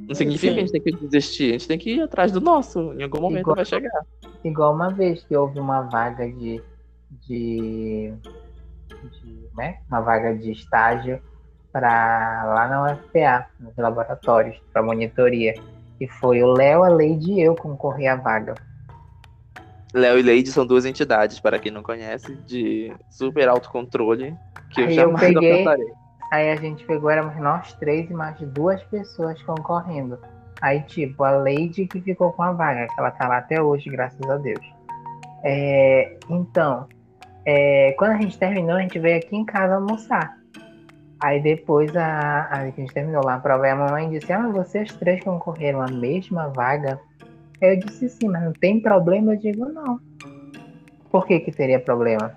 Não 0.07 0.15
significa 0.15 0.53
que 0.53 0.59
a 0.59 0.65
gente 0.65 0.71
tem 0.71 0.81
que 0.81 1.05
desistir, 1.05 1.49
a 1.49 1.51
gente 1.51 1.67
tem 1.67 1.77
que 1.77 1.95
ir 1.97 2.01
atrás 2.01 2.31
do 2.31 2.41
nosso. 2.41 2.93
Em 2.93 3.03
algum 3.03 3.21
momento 3.21 3.41
Igual- 3.41 3.57
vai 3.57 3.65
chegar. 3.65 4.05
Igual 4.43 4.73
uma 4.73 4.89
vez 4.89 5.23
que 5.23 5.37
houve 5.37 5.59
uma 5.59 5.81
vaga 5.81 6.27
de. 6.27 6.63
de, 7.27 8.11
de 9.21 9.49
né? 9.55 9.81
Uma 9.87 10.01
vaga 10.01 10.35
de 10.35 10.51
estágio 10.51 11.21
para 11.75 12.45
lá 12.45 12.69
na 12.69 12.93
UFPA, 12.93 13.47
nos 13.59 13.75
laboratórios, 13.75 14.55
para 14.71 14.81
monitoria. 14.81 15.53
E 15.99 16.07
foi 16.07 16.41
o 16.41 16.47
Léo, 16.47 16.85
a 16.85 16.87
Leide 16.87 17.33
e 17.33 17.41
eu 17.41 17.53
concorrer 17.53 18.07
à 18.07 18.15
vaga. 18.15 18.55
Léo 19.93 20.17
e 20.17 20.21
Leide 20.21 20.49
são 20.51 20.65
duas 20.65 20.85
entidades, 20.85 21.37
para 21.37 21.59
quem 21.59 21.73
não 21.73 21.83
conhece, 21.83 22.33
de 22.47 22.95
super 23.09 23.49
autocontrole, 23.49 24.33
que 24.69 24.79
eu 24.79 24.85
Aí 24.85 24.95
eu 24.95 25.03
jamais 25.09 25.19
peguei- 25.33 25.51
alcançarei. 25.51 25.93
Aí 26.31 26.51
a 26.51 26.55
gente 26.55 26.85
pegou, 26.85 27.09
éramos 27.09 27.35
nós 27.41 27.73
três 27.73 28.09
e 28.09 28.13
mais 28.13 28.39
duas 28.39 28.81
pessoas 28.83 29.41
concorrendo. 29.43 30.17
Aí, 30.61 30.81
tipo, 30.83 31.25
a 31.25 31.31
Lady 31.31 31.87
que 31.87 31.99
ficou 31.99 32.31
com 32.31 32.43
a 32.43 32.53
vaga, 32.53 32.87
que 32.87 32.97
ela 32.97 33.11
tá 33.11 33.27
lá 33.27 33.39
até 33.39 33.61
hoje, 33.61 33.89
graças 33.89 34.29
a 34.29 34.37
Deus. 34.37 34.65
É, 35.43 36.17
então, 36.29 36.87
é, 37.45 37.93
quando 37.97 38.11
a 38.11 38.17
gente 38.17 38.37
terminou, 38.39 38.77
a 38.77 38.81
gente 38.81 38.97
veio 38.97 39.17
aqui 39.17 39.35
em 39.35 39.43
casa 39.43 39.75
almoçar. 39.75 40.44
Aí 41.21 41.41
depois 41.41 41.95
a, 41.95 42.47
a 42.51 42.69
gente 42.69 42.93
terminou 42.93 43.23
lá 43.23 43.35
a 43.35 43.39
prova 43.39 43.67
e 43.67 43.69
a 43.71 43.75
mamãe 43.75 44.09
disse, 44.09 44.31
ah, 44.33 44.47
vocês 44.49 44.93
três 44.93 45.23
concorreram 45.23 45.81
à 45.81 45.87
mesma 45.87 46.49
vaga? 46.49 46.99
Aí 47.61 47.75
eu 47.75 47.79
disse 47.79 48.09
sim, 48.09 48.27
mas 48.27 48.43
não 48.43 48.53
tem 48.53 48.81
problema? 48.81 49.33
Eu 49.33 49.39
digo, 49.39 49.65
não. 49.65 49.99
Por 51.09 51.25
que 51.25 51.39
que 51.39 51.51
teria 51.51 51.79
problema? 51.79 52.35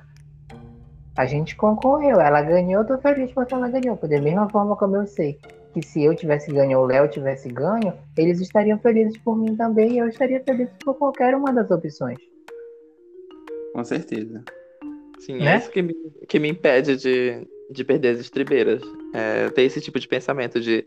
A 1.16 1.26
gente 1.26 1.56
concorreu, 1.56 2.20
ela 2.20 2.40
ganhou, 2.42 2.82
eu 2.82 2.86
tô 2.86 2.98
feliz 2.98 3.32
porque 3.32 3.52
ela 3.52 3.68
ganhou. 3.68 3.96
Porque 3.96 4.16
da 4.16 4.22
mesma 4.22 4.48
forma 4.48 4.76
como 4.76 4.96
eu 4.96 5.06
sei 5.06 5.38
que 5.74 5.82
se 5.82 6.02
eu 6.04 6.14
tivesse 6.14 6.52
ganho 6.52 6.78
ou 6.78 6.84
o 6.84 6.86
Léo 6.86 7.08
tivesse 7.08 7.48
ganho, 7.48 7.92
eles 8.16 8.40
estariam 8.40 8.78
felizes 8.78 9.18
por 9.18 9.36
mim 9.36 9.56
também 9.56 9.92
e 9.92 9.98
eu 9.98 10.08
estaria 10.08 10.42
feliz 10.44 10.68
por 10.84 10.94
qualquer 10.94 11.34
uma 11.34 11.52
das 11.52 11.70
opções. 11.70 12.18
Com 13.74 13.84
certeza. 13.84 14.42
Sim, 15.18 15.38
Né? 15.38 15.54
é 15.54 15.58
isso 15.58 15.70
que 15.70 15.82
me, 15.82 15.94
que 16.28 16.38
me 16.38 16.48
impede 16.48 16.96
de, 16.96 17.46
de 17.70 17.84
perder 17.84 18.10
as 18.10 18.20
estribeiras. 18.20 18.82
É, 19.12 19.48
ter 19.50 19.62
esse 19.62 19.80
tipo 19.80 19.98
de 19.98 20.08
pensamento 20.08 20.60
de 20.60 20.84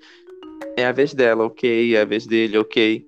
é 0.78 0.86
a 0.86 0.92
vez 0.92 1.14
dela, 1.14 1.46
ok, 1.46 1.96
é 1.96 2.02
a 2.02 2.06
vez 2.06 2.26
dele, 2.26 2.58
ok. 2.58 3.06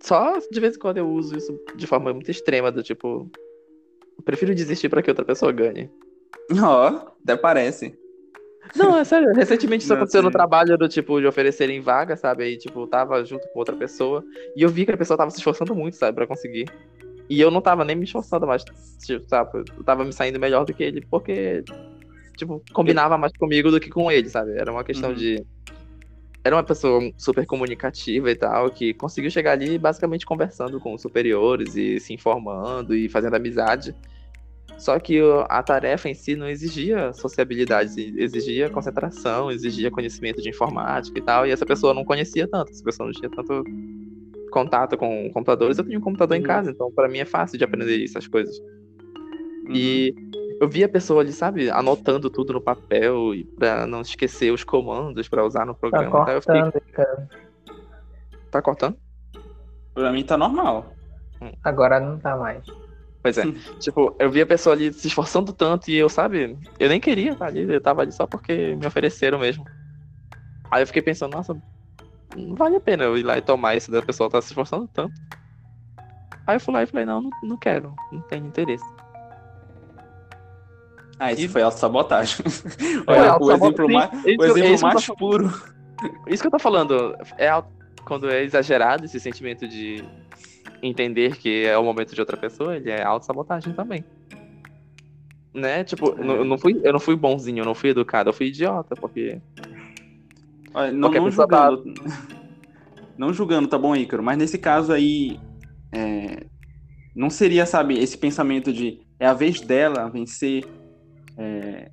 Só 0.00 0.38
de 0.38 0.60
vez 0.60 0.76
em 0.76 0.78
quando 0.78 0.98
eu 0.98 1.08
uso 1.08 1.36
isso 1.36 1.58
de 1.74 1.86
forma 1.86 2.12
muito 2.12 2.30
extrema, 2.30 2.70
do 2.70 2.82
tipo. 2.82 3.30
Prefiro 4.24 4.54
desistir 4.54 4.88
para 4.88 5.02
que 5.02 5.10
outra 5.10 5.24
pessoa 5.24 5.50
ganhe. 5.50 5.90
Ó, 6.60 6.86
até 7.24 7.36
parece. 7.36 7.98
Não, 8.76 8.96
é 8.96 9.04
sério. 9.04 9.32
Recentemente 9.34 9.84
isso 9.84 9.92
Não, 9.92 9.96
aconteceu 9.96 10.22
no 10.22 10.30
trabalho 10.30 10.76
do 10.76 10.88
tipo 10.88 11.20
de 11.20 11.26
oferecerem 11.26 11.80
vaga, 11.80 12.16
sabe? 12.16 12.44
Aí, 12.44 12.56
tipo, 12.56 12.80
eu 12.80 12.86
tava 12.86 13.24
junto 13.24 13.46
com 13.48 13.58
outra 13.58 13.76
pessoa 13.76 14.24
e 14.56 14.62
eu 14.62 14.68
vi 14.68 14.84
que 14.84 14.92
a 14.92 14.96
pessoa 14.96 15.16
tava 15.16 15.30
se 15.30 15.38
esforçando 15.38 15.74
muito, 15.74 15.96
sabe, 15.96 16.16
pra 16.16 16.26
conseguir. 16.26 16.66
E 17.28 17.40
eu 17.40 17.50
não 17.50 17.60
tava 17.60 17.84
nem 17.84 17.96
me 17.96 18.04
esforçando 18.04 18.46
mais, 18.46 18.64
tipo, 18.64 19.28
sabe? 19.28 19.64
Eu 19.76 19.84
tava 19.84 20.04
me 20.04 20.12
saindo 20.12 20.40
melhor 20.40 20.64
do 20.64 20.74
que 20.74 20.82
ele, 20.82 21.06
porque, 21.10 21.62
tipo, 22.36 22.62
combinava 22.72 23.16
mais 23.18 23.32
comigo 23.36 23.70
do 23.70 23.80
que 23.80 23.90
com 23.90 24.10
ele, 24.10 24.28
sabe? 24.28 24.52
Era 24.58 24.70
uma 24.72 24.84
questão 24.84 25.10
Uhum. 25.10 25.16
de. 25.16 25.44
Era 26.44 26.56
uma 26.56 26.62
pessoa 26.62 27.00
super 27.16 27.46
comunicativa 27.46 28.30
e 28.30 28.34
tal, 28.36 28.70
que 28.70 28.92
conseguiu 28.94 29.30
chegar 29.30 29.52
ali 29.52 29.78
basicamente 29.78 30.26
conversando 30.26 30.78
com 30.78 30.92
os 30.92 31.00
superiores 31.00 31.74
e 31.74 31.98
se 31.98 32.12
informando 32.12 32.94
e 32.94 33.08
fazendo 33.08 33.34
amizade. 33.34 33.94
Só 34.76 34.98
que 34.98 35.20
a 35.48 35.62
tarefa 35.62 36.08
em 36.08 36.14
si 36.14 36.34
não 36.36 36.48
exigia 36.48 37.12
sociabilidade, 37.14 38.12
exigia 38.18 38.68
concentração, 38.68 39.50
exigia 39.50 39.90
conhecimento 39.90 40.42
de 40.42 40.50
informática 40.50 41.18
e 41.18 41.22
tal, 41.22 41.46
e 41.46 41.50
essa 41.50 41.64
pessoa 41.64 41.94
não 41.94 42.04
conhecia 42.04 42.46
tanto, 42.46 42.72
essa 42.72 42.82
pessoa 42.84 43.06
não 43.06 43.12
tinha 43.12 43.30
tanto 43.30 43.64
contato 44.50 44.96
com 44.98 45.30
computadores. 45.32 45.78
Eu 45.78 45.84
tenho 45.84 45.98
um 45.98 46.02
computador 46.02 46.36
em 46.36 46.40
Uhum. 46.40 46.46
casa, 46.46 46.70
então 46.70 46.90
para 46.92 47.08
mim 47.08 47.18
é 47.18 47.24
fácil 47.24 47.56
de 47.56 47.64
aprender 47.64 48.02
essas 48.04 48.26
coisas. 48.26 48.58
Uhum. 49.66 49.74
E 49.74 50.14
eu 50.64 50.68
vi 50.68 50.82
a 50.82 50.88
pessoa 50.88 51.20
ali, 51.20 51.32
sabe, 51.32 51.70
anotando 51.70 52.28
tudo 52.30 52.54
no 52.54 52.60
papel 52.60 53.34
e 53.34 53.44
para 53.44 53.86
não 53.86 54.00
esquecer 54.00 54.50
os 54.52 54.64
comandos 54.64 55.28
para 55.28 55.44
usar 55.44 55.64
no 55.66 55.74
Tá 55.74 55.78
programa. 55.80 56.24
tal. 56.24 56.34
Eu 56.34 56.40
fiquei, 56.42 56.60
cortando, 56.62 56.82
cara. 56.92 57.28
tá 58.50 58.62
cortando? 58.62 58.96
Pra 59.92 60.10
mim 60.10 60.24
tá 60.24 60.36
normal. 60.36 60.92
Agora 61.62 62.00
não 62.00 62.18
tá 62.18 62.36
mais. 62.36 62.64
Pois 63.22 63.38
é. 63.38 63.42
tipo, 63.78 64.14
eu 64.18 64.30
vi 64.30 64.40
a 64.40 64.46
pessoa 64.46 64.74
ali 64.74 64.92
se 64.92 65.06
esforçando 65.06 65.52
tanto 65.52 65.90
e 65.90 65.96
eu, 65.96 66.08
sabe, 66.08 66.58
eu 66.78 66.88
nem 66.88 66.98
queria 67.00 67.32
estar 67.32 67.46
ali, 67.46 67.70
eu 67.70 67.80
tava 67.80 68.02
ali 68.02 68.12
só 68.12 68.26
porque 68.26 68.74
me 68.74 68.86
ofereceram 68.86 69.38
mesmo. 69.38 69.64
Aí 70.70 70.82
eu 70.82 70.86
fiquei 70.86 71.02
pensando, 71.02 71.32
nossa, 71.34 71.54
não 72.34 72.54
vale 72.54 72.76
a 72.76 72.80
pena 72.80 73.04
eu 73.04 73.16
ir 73.18 73.22
lá 73.22 73.36
e 73.38 73.42
tomar 73.42 73.76
isso 73.76 73.90
da 73.90 74.02
pessoa 74.02 74.30
tá 74.30 74.40
se 74.40 74.48
esforçando 74.48 74.88
tanto. 74.88 75.14
Aí 76.46 76.56
eu 76.56 76.60
fui 76.60 76.74
lá 76.74 76.82
e 76.82 76.86
falei, 76.86 77.06
não, 77.06 77.22
não, 77.22 77.30
não 77.42 77.56
quero, 77.56 77.94
não 78.10 78.20
tenho 78.22 78.46
interesse. 78.46 78.84
Ah, 81.18 81.32
isso 81.32 81.42
E- 81.42 81.48
foi 81.48 81.62
autossabotagem. 81.62 82.36
Foi 82.36 82.44
Olha, 83.06 83.22
o 83.22 83.32
autossabotagem. 83.32 83.66
exemplo 83.66 83.88
mais, 83.92 84.10
o 84.24 84.28
é 84.28 84.46
exemplo 84.46 84.82
mais 84.82 85.06
puro. 85.06 85.52
Isso 86.26 86.42
que 86.42 86.46
eu 86.46 86.50
tô 86.50 86.58
falando, 86.58 87.16
é 87.38 87.48
quando 88.04 88.28
é 88.28 88.42
exagerado 88.42 89.04
esse 89.06 89.18
sentimento 89.20 89.66
de 89.66 90.04
entender 90.82 91.36
que 91.36 91.64
é 91.64 91.78
o 91.78 91.84
momento 91.84 92.14
de 92.14 92.20
outra 92.20 92.36
pessoa, 92.36 92.76
ele 92.76 92.90
é 92.90 93.02
autossabotagem 93.02 93.72
também. 93.72 94.04
Né? 95.54 95.84
Tipo, 95.84 96.10
eu 96.18 96.24
não- 96.24 96.34
eu 96.36 96.44
não 96.44 96.58
fui, 96.58 96.80
eu 96.82 96.92
não 96.92 96.98
fui 97.00 97.14
bonzinho, 97.16 97.60
eu 97.60 97.64
não 97.64 97.74
fui 97.74 97.90
educado, 97.90 98.28
eu 98.28 98.34
fui 98.34 98.48
idiota, 98.48 98.94
porque 98.96 99.40
Olha, 100.74 100.90
não, 100.90 101.08
Qualquer 101.08 101.20
não 101.20 101.30
tá- 101.46 101.70
julgando. 101.70 101.94
Não 103.16 103.32
julgando, 103.32 103.68
tá 103.68 103.78
bom, 103.78 103.94
Ícaro? 103.94 104.24
Mas 104.24 104.36
nesse 104.36 104.58
caso 104.58 104.92
aí, 104.92 105.38
é, 105.92 106.44
não 107.14 107.30
seria, 107.30 107.64
sabe, 107.64 107.96
esse 107.96 108.18
pensamento 108.18 108.72
de 108.72 108.98
é 109.20 109.26
a 109.28 109.32
vez 109.32 109.60
dela 109.60 110.08
vencer. 110.10 110.64
É, 111.38 111.88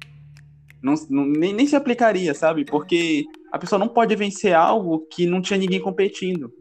não, 0.81 0.93
não- 1.10 1.25
nem, 1.25 1.53
nem 1.53 1.67
se 1.67 1.75
aplicaria, 1.75 2.33
sabe? 2.33 2.65
Porque 2.65 3.24
a 3.51 3.60
pessoa 3.60 3.77
não 3.79 3.88
pode 3.88 4.15
vencer 4.15 4.53
algo 4.53 5.05
que 5.12 5.25
não 5.25 5.41
tinha 5.41 5.57
ninguém 5.60 5.79
competindo. 5.81 6.51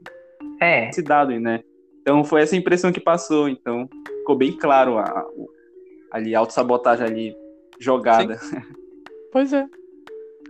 É, 0.60 0.88
Esse 0.88 1.02
dado, 1.02 1.38
né? 1.40 1.62
Então 2.02 2.24
foi 2.24 2.42
essa 2.42 2.56
impressão 2.56 2.92
que 2.92 3.00
passou. 3.00 3.48
Então 3.48 3.88
ficou 4.18 4.36
bem 4.36 4.52
claro 4.56 4.98
a, 4.98 5.26
o- 5.34 5.48
ali, 6.10 6.34
a 6.34 6.38
autossabotagem 6.40 7.06
ali 7.06 7.34
jogada. 7.78 8.38
Pois 9.32 9.52
é. 9.52 9.64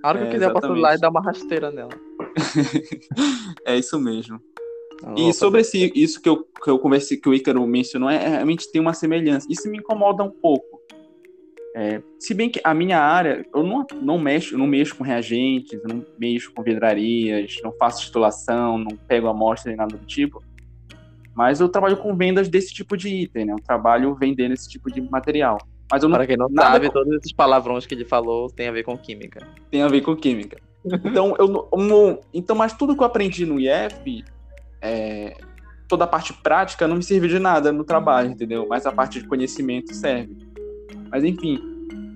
A 0.03 0.09
hora 0.09 0.19
que 0.19 0.25
É, 0.25 0.27
eu 0.27 0.31
quiser, 0.31 0.47
eu 0.49 0.53
posso 0.55 0.67
ir 0.75 0.81
lá 0.81 0.93
e 0.93 0.95
exatamente. 0.97 1.01
dar 1.03 1.11
uma 1.11 1.21
rasteira 1.23 1.71
nela. 1.71 1.91
é 3.67 3.77
isso 3.77 3.99
mesmo. 4.01 4.41
Não 5.03 5.15
E 5.29 5.33
sobre 5.35 5.61
esse, 5.61 5.93
isso 5.95 6.21
que 6.21 6.29
eu, 6.29 6.45
que 6.45 6.71
eu 6.71 6.79
conversei, 6.79 7.19
que 7.19 7.29
o 7.29 7.35
Ícaro 7.35 7.67
mencionou, 7.67 8.09
é, 8.09 8.17
realmente 8.27 8.71
tem 8.71 8.81
uma 8.81 8.95
semelhança. 8.95 9.47
Isso 9.51 9.69
me 9.71 9.79
incomoda 9.79 10.23
um 10.23 10.31
pouco. 10.31 10.70
É, 11.77 12.03
se 12.19 12.35
bem 12.35 12.51
que 12.51 12.61
a 12.65 12.75
minha 12.75 12.99
área, 12.99 13.45
eu 13.55 13.63
não, 13.63 13.87
não 14.03 14.19
mexo, 14.19 14.59
não 14.59 14.67
mexo 14.67 14.97
com 14.97 15.05
reagentes, 15.05 15.81
não 15.85 16.05
mexo 16.19 16.53
com 16.53 16.63
vidrarias, 16.63 17.55
não 17.63 17.73
faço 17.73 18.03
titulação, 18.07 18.77
não 18.77 18.97
pego 18.97 19.29
amostra 19.29 19.71
nem 19.71 19.77
nada 19.77 19.97
do 19.97 20.05
tipo. 20.05 20.43
Mas 21.35 21.61
eu 21.61 21.69
trabalho 21.69 21.97
com 21.97 22.15
vendas 22.17 22.49
desse 22.49 22.75
tipo 22.75 22.97
de 22.97 23.09
item, 23.09 23.45
né? 23.47 23.53
Eu 23.53 23.61
trabalho 23.65 24.15
vendendo 24.17 24.53
esse 24.53 24.69
tipo 24.69 24.91
de 24.93 25.01
material. 25.01 25.59
Mas 25.91 26.03
eu 26.03 26.09
não 26.09 26.17
Para 26.17 26.27
quem 26.27 26.37
não 26.37 26.49
nada 26.51 26.73
sabe, 26.73 26.87
com- 26.89 26.93
todos 26.93 27.15
esses 27.15 27.33
palavrões 27.33 27.87
que 27.87 27.95
ele 27.95 28.05
falou 28.05 28.49
tem 28.49 28.69
a 28.69 28.73
ver 28.73 28.83
com 28.83 28.97
química. 28.99 29.41
tem 29.71 29.83
a 29.83 29.89
ver 29.89 30.01
com 30.01 30.15
química. 30.17 30.59
Então, 30.85 31.37
eu 31.39 31.47
não, 31.47 31.69
eu 31.73 31.79
não- 31.79 32.21
então, 32.35 32.57
mas 32.57 32.73
tudo 32.77 32.97
que 32.97 33.03
eu 33.03 33.07
aprendi 33.07 33.47
no 33.47 33.61
IF, 33.61 34.25
é, 34.83 35.37
toda 35.89 36.05
a 36.05 36.07
parte 36.07 36.33
prática 36.33 36.87
não 36.89 36.97
me 36.97 37.03
serviu 37.03 37.29
de 37.29 37.39
nada 37.39 37.71
no 37.73 37.85
trabalho, 37.85 38.31
entendeu? 38.31 38.67
Mas 38.69 38.87
a 38.87 38.93
parte 38.93 39.21
de 39.21 39.27
conhecimento 39.29 39.95
serve. 39.95 40.37
Mas 41.11 41.25
enfim, 41.25 41.59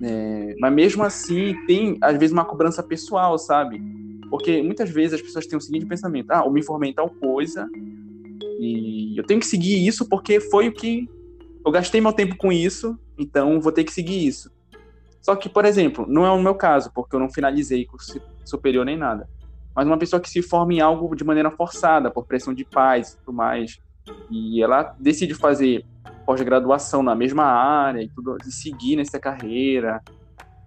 é, 0.01 0.55
mas 0.59 0.73
mesmo 0.73 1.03
assim 1.03 1.55
tem 1.65 1.97
às 2.01 2.17
vezes 2.17 2.31
uma 2.31 2.45
cobrança 2.45 2.81
pessoal, 2.83 3.37
sabe? 3.37 3.81
Porque 4.29 4.61
muitas 4.61 4.89
vezes 4.89 5.13
as 5.13 5.21
pessoas 5.21 5.45
têm 5.45 5.57
o 5.57 5.61
seguinte 5.61 5.85
pensamento: 5.85 6.31
ah, 6.31 6.43
eu 6.45 6.51
me 6.51 6.59
informei 6.59 6.91
em 6.91 6.93
tal 6.93 7.09
coisa 7.09 7.69
e 8.59 9.17
eu 9.17 9.23
tenho 9.23 9.39
que 9.39 9.45
seguir 9.45 9.85
isso 9.85 10.07
porque 10.07 10.39
foi 10.39 10.67
o 10.67 10.73
que 10.73 11.07
eu 11.65 11.71
gastei 11.71 11.99
meu 11.99 12.13
tempo 12.13 12.35
com 12.37 12.51
isso, 12.51 12.97
então 13.17 13.59
vou 13.59 13.71
ter 13.71 13.83
que 13.83 13.91
seguir 13.91 14.25
isso. 14.25 14.51
Só 15.21 15.35
que, 15.35 15.49
por 15.49 15.65
exemplo, 15.65 16.05
não 16.07 16.23
é 16.23 16.29
o 16.29 16.39
meu 16.39 16.53
caso, 16.53 16.91
porque 16.93 17.15
eu 17.15 17.19
não 17.19 17.31
finalizei 17.31 17.83
curso 17.85 18.21
superior 18.43 18.85
nem 18.85 18.95
nada. 18.95 19.27
Mas 19.75 19.87
uma 19.87 19.97
pessoa 19.97 20.19
que 20.19 20.29
se 20.29 20.43
forma 20.43 20.75
em 20.75 20.79
algo 20.79 21.15
de 21.15 21.23
maneira 21.23 21.49
forçada, 21.49 22.11
por 22.11 22.27
pressão 22.27 22.53
de 22.53 22.63
pais 22.63 23.13
e 23.13 23.17
tudo 23.17 23.33
mais, 23.33 23.79
e 24.29 24.61
ela 24.61 24.95
decide 24.99 25.33
fazer 25.33 25.83
pós-graduação 26.25 27.03
na 27.03 27.15
mesma 27.15 27.43
área 27.43 28.01
e 28.01 28.09
tudo, 28.09 28.37
e 28.45 28.51
seguir 28.51 28.95
nessa 28.95 29.19
carreira, 29.19 30.01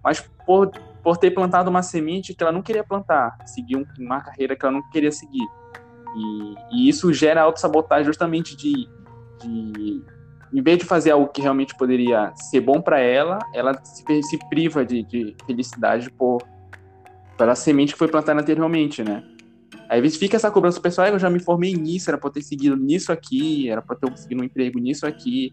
mas 0.03 0.21
por, 0.45 0.71
por 1.03 1.17
ter 1.17 1.31
plantado 1.31 1.69
uma 1.69 1.83
semente 1.83 2.33
que 2.33 2.43
ela 2.43 2.51
não 2.51 2.61
queria 2.61 2.83
plantar, 2.83 3.35
seguir 3.45 3.75
um- 3.75 3.85
uma 3.99 4.21
carreira 4.21 4.55
que 4.55 4.65
ela 4.65 4.73
não 4.73 4.89
queria 4.91 5.11
seguir. 5.11 5.45
E, 6.15 6.55
e 6.71 6.89
isso 6.89 7.13
gera 7.13 7.41
autossabotagem 7.41 8.05
justamente 8.05 8.55
de, 8.55 8.87
de 9.41 10.01
em 10.51 10.61
vez 10.63 10.79
de 10.79 10.85
fazer 10.85 11.11
algo 11.11 11.27
que 11.27 11.41
realmente 11.41 11.75
poderia 11.77 12.31
ser 12.35 12.61
bom 12.61 12.81
para 12.81 12.99
ela, 12.99 13.37
ela 13.53 13.73
se, 13.83 14.23
se 14.23 14.49
priva 14.49 14.83
de, 14.83 15.03
de 15.03 15.35
felicidade 15.45 16.09
por 16.11 16.39
pela 17.37 17.55
semente 17.55 17.93
que 17.93 17.99
foi 17.99 18.09
plantada 18.09 18.41
anteriormente, 18.41 19.01
né? 19.01 19.23
Às 19.89 20.01
vezes 20.01 20.17
fica 20.17 20.35
essa 20.35 20.51
cobrança 20.51 20.79
pessoal, 20.79 21.07
"Ah, 21.07 21.11
eu 21.11 21.19
já 21.19 21.29
me 21.29 21.39
formei 21.39 21.73
nisso, 21.73 22.09
era 22.09 22.17
para 22.17 22.29
ter 22.29 22.41
seguido 22.41 22.75
nisso 22.75 23.11
aqui, 23.11 23.69
era 23.69 23.81
para 23.81 23.95
ter 23.95 24.09
conseguido 24.09 24.41
um 24.41 24.45
emprego 24.45 24.79
nisso 24.79 25.07
aqui. 25.07 25.51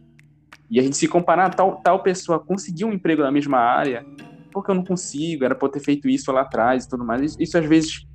E 0.70 0.78
a 0.78 0.82
gente 0.82 0.96
se 0.96 1.08
comparar, 1.08 1.50
tal, 1.54 1.80
tal 1.80 2.02
pessoa 2.02 2.38
conseguiu 2.38 2.88
um 2.88 2.92
emprego 2.92 3.22
na 3.22 3.30
mesma 3.30 3.58
área, 3.58 4.04
porque 4.52 4.70
eu 4.70 4.74
não 4.74 4.84
consigo, 4.84 5.44
era 5.44 5.54
para 5.54 5.68
ter 5.68 5.80
feito 5.80 6.08
isso 6.08 6.30
lá 6.32 6.42
atrás 6.42 6.84
e 6.84 6.88
tudo 6.88 7.04
mais. 7.04 7.22
Isso, 7.22 7.42
isso 7.42 7.58
às 7.58 7.66
vezes 7.66 8.06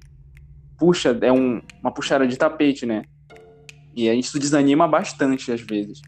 puxa, 0.81 1.15
é 1.21 1.31
um, 1.31 1.61
uma 1.79 1.93
puxada 1.93 2.25
de 2.25 2.35
tapete, 2.35 2.87
né? 2.87 3.03
E 3.95 4.09
isso 4.09 4.39
desanima 4.39 4.87
bastante 4.87 5.51
às 5.51 5.61
vezes. 5.61 6.01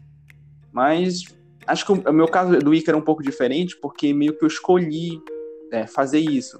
Mas 0.72 1.22
acho 1.64 1.86
que 1.86 1.92
o, 1.92 2.10
o 2.10 2.12
meu 2.12 2.26
caso 2.26 2.58
do 2.58 2.74
Ica 2.74 2.90
era 2.90 2.98
um 2.98 3.04
pouco 3.04 3.22
diferente, 3.22 3.78
porque 3.80 4.12
meio 4.12 4.36
que 4.36 4.44
eu 4.44 4.48
escolhi 4.48 5.20
é, 5.72 5.86
fazer 5.86 6.18
isso. 6.18 6.58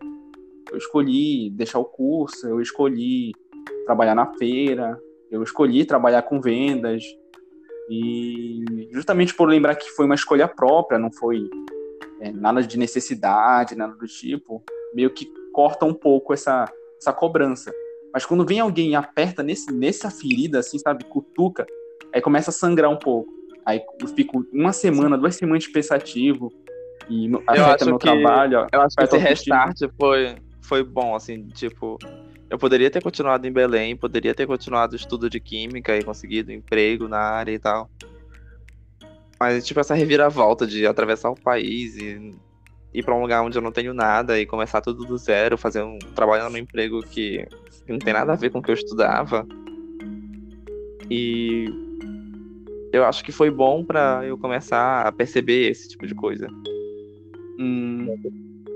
Eu 0.71 0.79
escolhi 0.79 1.51
deixar 1.51 1.81
o 1.81 1.85
curso, 1.85 2.47
eu 2.47 2.61
escolhi 2.61 3.33
trabalhar 3.85 4.15
na 4.15 4.27
feira, 4.35 4.99
eu 5.31 5.43
escolhi 5.43 5.85
trabalhar 5.85 6.23
com 6.23 6.41
vendas. 6.41 7.03
E 7.89 8.65
justamente 8.93 9.35
por 9.35 9.49
lembrar 9.49 9.75
que 9.75 9.91
foi 9.91 10.07
uma 10.07 10.15
escolha 10.15 10.49
própria, 10.49 10.99
não 10.99 11.13
foi 11.13 11.49
é, 12.21 12.33
nada 12.33 12.63
de 12.63 12.79
necessidade, 12.79 13.75
nada 13.77 13.95
do 13.95 14.07
tipo, 14.07 14.63
meio 14.95 15.11
que 15.11 15.27
corta 15.53 15.85
um 15.85 15.95
pouco 15.95 16.33
essa, 16.33 16.65
essa 16.99 17.13
cobrança. 17.13 17.73
Mas 18.13 18.25
quando 18.25 18.47
vem 18.47 18.61
alguém 18.61 18.91
e 18.91 18.95
aperta 18.95 19.43
nesse, 19.43 19.73
nessa 19.73 20.11
ferida, 20.11 20.61
assim, 20.61 20.79
sabe, 20.79 21.05
cutuca, 21.05 21.67
aí 22.13 22.21
começa 22.21 22.51
a 22.51 22.53
sangrar 22.53 22.91
um 22.91 22.97
pouco. 22.99 23.33
Aí 23.67 23.83
eu 24.01 24.09
fico 24.09 24.45
uma 24.53 24.73
semana, 24.73 25.19
duas 25.19 25.35
semanas 25.37 25.67
pensativo 25.67 26.53
e 27.09 27.29
no, 27.29 27.43
afeta 27.47 27.75
acho 27.75 27.85
meu 27.87 27.99
que- 27.99 28.07
trabalho. 28.07 28.67
Eu 28.73 28.81
acho 28.81 28.97
que 28.97 29.05
esse 29.05 29.17
restart 29.19 29.79
foi, 29.99 30.37
foi 30.63 30.83
bom, 30.83 31.15
assim, 31.15 31.47
tipo, 31.49 31.99
eu 32.55 32.59
poderia 32.59 32.89
ter 32.89 33.03
continuado 33.03 33.45
em 33.49 33.53
Belém, 33.53 33.97
poderia 33.97 34.33
ter 34.33 34.47
continuado 34.47 34.93
o 34.93 34.97
estudo 34.97 35.29
de 35.29 35.41
química 35.41 35.97
e 35.97 36.05
conseguido 36.05 36.53
emprego 36.53 37.09
na 37.09 37.19
área 37.19 37.51
e 37.51 37.59
tal. 37.59 37.91
Mas, 39.41 39.67
tipo, 39.67 39.81
essa 39.81 39.93
reviravolta 39.93 40.65
de 40.65 40.87
atravessar 40.87 41.31
o 41.31 41.35
país 41.35 41.97
e 41.97 42.33
ir 42.95 43.03
pra 43.03 43.13
um 43.13 43.23
lugar 43.23 43.43
onde 43.43 43.59
eu 43.59 43.63
não 43.63 43.73
tenho 43.73 43.93
nada 43.93 44.39
e 44.39 44.47
começar 44.47 44.81
tudo 44.81 45.05
do 45.05 45.19
zero, 45.19 45.59
fazer 45.59 45.83
um 45.83 45.99
trabalhando 46.15 46.53
num 46.53 46.59
emprego 46.59 47.01
que, 47.03 47.45
que 47.85 47.93
não 47.93 47.99
tem 47.99 48.13
nada 48.13 48.33
a 48.33 48.37
ver 48.37 48.51
com 48.51 48.61
o 48.61 48.63
que 48.63 48.71
eu 48.71 48.75
estudava. 48.75 49.45
E 51.11 51.67
eu 52.93 53.05
acho 53.05 53.25
que 53.25 53.33
foi 53.33 53.51
bom 53.51 53.85
pra 53.85 54.25
eu 54.25 54.39
começar 54.39 55.05
a 55.05 55.11
perceber 55.11 55.73
esse 55.73 55.89
tipo 55.89 56.07
de 56.07 56.15
coisa. 56.15 56.47
Hum, 57.59 58.07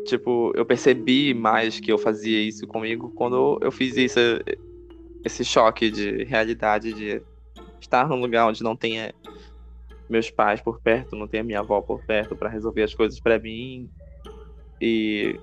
Tipo, 0.09 0.53
eu 0.57 0.65
percebi 0.65 1.35
mais 1.35 1.79
que 1.79 1.93
eu 1.93 1.99
fazia 1.99 2.41
isso 2.41 2.67
comigo 2.67 3.13
quando 3.15 3.59
eu 3.61 3.71
fiz 3.71 3.95
isso, 3.99 4.19
esse 5.23 5.45
choque 5.45 5.91
de 5.91 6.25
realidade 6.25 6.95
de 6.95 7.23
estar 7.79 8.09
num 8.09 8.19
lugar 8.19 8.49
onde 8.49 8.63
não 8.63 8.75
tenha 8.75 9.13
meus 10.09 10.31
pais 10.31 10.63
por 10.63 10.81
perto, 10.81 11.15
não 11.15 11.29
tenha 11.29 11.45
minha 11.45 11.61
avó 11.61 11.83
por 11.83 12.03
perto 12.05 12.35
pra 12.35 12.49
resolver 12.49 12.83
as 12.85 12.95
coisas 12.95 13.21
pra 13.21 13.39
mim. 13.39 13.91
E, 14.81 15.39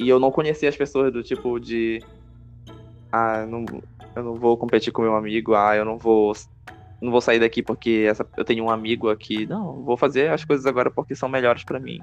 e 0.00 0.08
eu 0.08 0.18
não 0.18 0.32
conhecia 0.32 0.68
as 0.68 0.76
pessoas 0.76 1.12
do 1.12 1.22
tipo 1.22 1.60
de 1.60 2.00
ah, 3.12 3.46
não, 3.46 3.64
eu 4.16 4.24
não 4.24 4.34
vou 4.34 4.58
competir 4.58 4.92
com 4.92 5.02
meu 5.02 5.14
amigo, 5.14 5.54
ah, 5.54 5.76
eu 5.76 5.84
não 5.84 5.96
vou 5.96 6.32
não 7.00 7.12
vou 7.12 7.20
sair 7.20 7.38
daqui 7.38 7.62
porque 7.62 8.04
essa, 8.08 8.28
eu 8.36 8.44
tenho 8.44 8.64
um 8.64 8.70
amigo 8.70 9.08
aqui. 9.08 9.46
Não, 9.46 9.84
vou 9.84 9.96
fazer 9.96 10.30
as 10.32 10.44
coisas 10.44 10.66
agora 10.66 10.90
porque 10.90 11.14
são 11.14 11.28
melhores 11.28 11.62
pra 11.62 11.78
mim. 11.78 11.98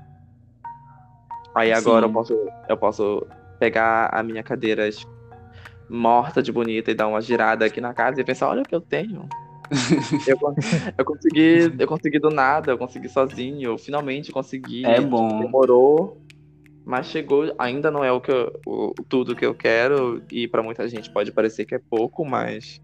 Aí 1.56 1.72
agora 1.72 2.06
eu 2.08 2.12
posso, 2.12 2.34
eu 2.68 2.78
posso 2.78 3.28
pegar 3.60 4.10
a 4.12 4.24
minha 4.24 4.42
cadeira 4.44 4.90
morta 5.90 6.42
de 6.42 6.52
bonita 6.52 6.92
e 6.92 6.96
dar 6.96 7.08
uma 7.08 7.22
girada 7.22 7.66
aqui 7.66 7.80
na 7.80 7.94
casa 7.94 8.20
e 8.20 8.24
pensar, 8.24 8.50
olha 8.50 8.64
o 8.64 8.66
que 8.66 8.74
eu 8.76 8.82
tenho. 8.82 9.28
eu, 10.28 10.38
eu 10.98 11.06
consegui, 11.06 11.72
eu 11.80 11.88
consegui 11.88 12.20
do 12.20 12.30
nada, 12.30 12.72
eu 12.72 12.78
consegui 12.78 13.10
sozinho, 13.10 13.72
eu 13.72 13.78
finalmente 13.78 14.32
consegui. 14.32 14.86
É 14.86 15.00
bom. 15.00 15.40
Demorou, 15.40 16.18
mas 16.86 17.08
chegou, 17.08 17.54
ainda 17.60 17.92
não 17.92 18.04
é 18.04 18.12
o 18.12 18.20
que 18.20 18.32
eu- 18.32 18.52
o, 18.66 18.94
tudo 19.08 19.36
que 19.36 19.46
eu 19.46 19.54
quero 19.54 20.22
e 20.32 20.48
pra 20.48 20.64
muita 20.64 20.88
gente 20.88 21.12
pode 21.14 21.32
parecer 21.32 21.66
que 21.66 21.76
é 21.76 21.82
pouco, 21.90 22.26
mas 22.26 22.80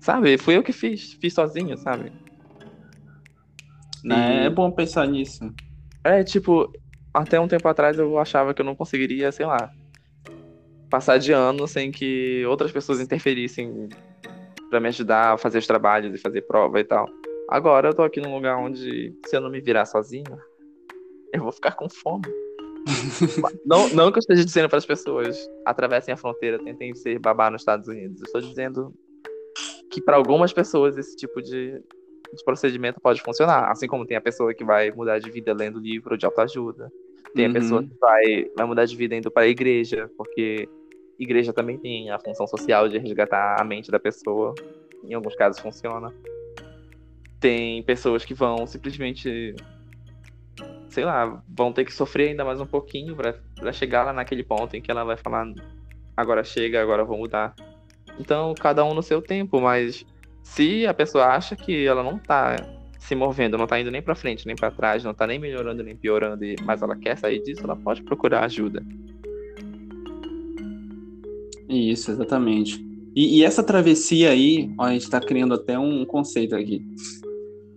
sabe, 0.00 0.36
fui 0.38 0.56
eu 0.56 0.62
que 0.62 0.72
fiz, 0.72 1.12
fiz 1.20 1.32
sozinho, 1.34 1.76
sabe? 1.78 2.10
Né? 4.02 4.42
E- 4.42 4.46
É 4.46 4.50
bom 4.50 4.70
pensar 4.70 5.06
nisso. 5.06 5.52
É, 6.02 6.22
tipo, 6.22 6.70
até 7.14 7.38
um 7.38 7.46
tempo 7.46 7.66
atrás 7.68 7.98
eu 7.98 8.18
achava 8.18 8.52
que 8.52 8.60
eu 8.60 8.66
não 8.66 8.74
conseguiria, 8.74 9.30
sei 9.30 9.46
lá, 9.46 9.70
passar 10.90 11.18
de 11.18 11.32
ano 11.32 11.66
sem 11.68 11.92
que 11.92 12.44
outras 12.46 12.72
pessoas 12.72 13.00
interferissem 13.00 13.88
pra 14.68 14.80
me 14.80 14.88
ajudar 14.88 15.34
a 15.34 15.38
fazer 15.38 15.58
os 15.58 15.66
trabalhos 15.66 16.12
e 16.14 16.18
fazer 16.18 16.42
prova 16.42 16.80
e 16.80 16.84
tal. 16.84 17.08
Agora 17.48 17.88
eu 17.88 17.94
tô 17.94 18.02
aqui 18.02 18.20
num 18.20 18.34
lugar 18.34 18.56
onde, 18.56 19.14
se 19.26 19.36
eu 19.36 19.40
não 19.40 19.50
me 19.50 19.60
virar 19.60 19.86
sozinho, 19.86 20.38
eu 21.32 21.42
vou 21.42 21.52
ficar 21.52 21.72
com 21.72 21.88
fome. 21.88 22.24
não, 23.64 23.88
não 23.90 24.10
que 24.10 24.18
eu 24.18 24.20
esteja 24.20 24.44
dizendo 24.44 24.68
para 24.68 24.78
as 24.78 24.86
pessoas 24.86 25.48
atravessem 25.64 26.12
a 26.12 26.16
fronteira, 26.16 26.58
tentem 26.58 26.94
ser 26.94 27.18
babá 27.18 27.50
nos 27.50 27.62
Estados 27.62 27.88
Unidos. 27.88 28.20
Eu 28.20 28.26
estou 28.26 28.40
dizendo 28.40 28.94
que 29.90 30.02
para 30.02 30.16
algumas 30.16 30.52
pessoas 30.52 30.98
esse 30.98 31.14
tipo 31.16 31.40
de, 31.40 31.72
de 31.72 32.44
procedimento 32.44 33.00
pode 33.00 33.22
funcionar. 33.22 33.70
Assim 33.70 33.86
como 33.86 34.06
tem 34.06 34.16
a 34.16 34.20
pessoa 34.20 34.52
que 34.52 34.64
vai 34.64 34.90
mudar 34.90 35.18
de 35.18 35.30
vida 35.30 35.54
lendo 35.54 35.78
livro 35.78 36.18
de 36.18 36.26
autoajuda. 36.26 36.90
Tem 37.34 37.44
a 37.46 37.48
Uhum. 37.48 37.54
pessoa 37.54 37.82
que 37.82 37.94
vai, 38.00 38.46
vai 38.56 38.66
mudar 38.66 38.84
de 38.84 38.96
vida 38.96 39.14
indo 39.14 39.30
para 39.30 39.44
a 39.44 39.48
igreja, 39.48 40.10
porque 40.16 40.68
igreja 41.18 41.52
também 41.52 41.78
tem 41.78 42.10
a 42.10 42.18
função 42.18 42.46
social 42.46 42.88
de 42.88 42.98
resgatar 42.98 43.60
a 43.60 43.64
mente 43.64 43.90
da 43.90 43.98
pessoa. 43.98 44.54
Em 45.04 45.14
alguns 45.14 45.34
casos 45.36 45.60
funciona. 45.60 46.12
Tem 47.40 47.82
pessoas 47.82 48.24
que 48.24 48.32
vão 48.34 48.66
simplesmente, 48.66 49.54
sei 50.88 51.04
lá, 51.04 51.42
vão 51.48 51.72
ter 51.72 51.84
que 51.84 51.92
sofrer 51.92 52.30
ainda 52.30 52.44
mais 52.44 52.60
um 52.60 52.66
pouquinho 52.66 53.14
pra 53.14 53.34
chegar 53.72 54.04
lá 54.04 54.12
naquele 54.12 54.42
ponto 54.42 54.74
em 54.76 54.80
que 54.80 54.90
ela 54.90 55.04
vai 55.04 55.16
falar: 55.16 55.46
agora 56.16 56.42
chega, 56.42 56.80
agora 56.80 57.04
vou 57.04 57.18
mudar. 57.18 57.54
Então, 58.18 58.54
cada 58.54 58.84
um 58.84 58.94
no 58.94 59.02
seu 59.02 59.20
tempo, 59.20 59.60
mas 59.60 60.06
se 60.42 60.86
a 60.86 60.94
pessoa 60.94 61.26
acha 61.26 61.56
que 61.56 61.84
ela 61.84 62.02
não 62.02 62.18
tá 62.18 62.56
se 63.04 63.14
movendo, 63.14 63.58
não 63.58 63.66
tá 63.66 63.78
indo 63.78 63.90
nem 63.90 64.00
pra 64.00 64.14
frente, 64.14 64.46
nem 64.46 64.56
pra 64.56 64.70
trás, 64.70 65.04
não 65.04 65.12
tá 65.12 65.26
nem 65.26 65.38
melhorando, 65.38 65.82
nem 65.82 65.94
piorando, 65.94 66.42
mas 66.64 66.80
ela 66.80 66.96
quer 66.96 67.18
sair 67.18 67.42
disso, 67.42 67.60
ela 67.62 67.76
pode 67.76 68.02
procurar 68.02 68.44
ajuda. 68.44 68.82
Isso, 71.68 72.10
exatamente. 72.10 72.82
E, 73.14 73.38
e 73.38 73.44
essa 73.44 73.62
travessia 73.62 74.30
aí, 74.30 74.72
ó, 74.78 74.84
a 74.84 74.92
gente 74.92 75.02
está 75.02 75.20
criando 75.20 75.54
até 75.54 75.78
um 75.78 76.04
conceito 76.04 76.56
aqui. 76.56 76.82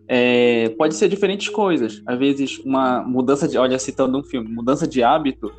É, 0.08 0.70
pode 0.70 0.96
ser 0.96 1.10
diferentes 1.10 1.50
coisas. 1.50 2.02
Às 2.06 2.18
vezes, 2.18 2.60
uma 2.60 3.04
mudança 3.04 3.48
de. 3.48 3.58
Olha, 3.58 3.78
citando 3.78 4.18
um 4.18 4.24
filme, 4.24 4.50
mudança 4.50 4.88
de 4.88 5.04
hábito. 5.04 5.54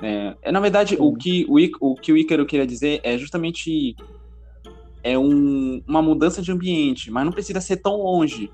É, 0.00 0.36
é, 0.42 0.52
na 0.52 0.60
verdade, 0.60 0.96
o 0.98 1.14
que 1.16 1.44
o, 1.48 1.58
o 1.80 1.94
que 1.96 2.12
o 2.12 2.16
Ícaro 2.16 2.46
queria 2.46 2.66
dizer 2.66 3.00
é 3.02 3.18
justamente. 3.18 3.96
É 5.02 5.18
um, 5.18 5.82
uma 5.86 6.02
mudança 6.02 6.42
de 6.42 6.52
ambiente, 6.52 7.10
mas 7.10 7.24
não 7.24 7.32
precisa 7.32 7.60
ser 7.60 7.78
tão 7.78 7.96
longe. 7.96 8.50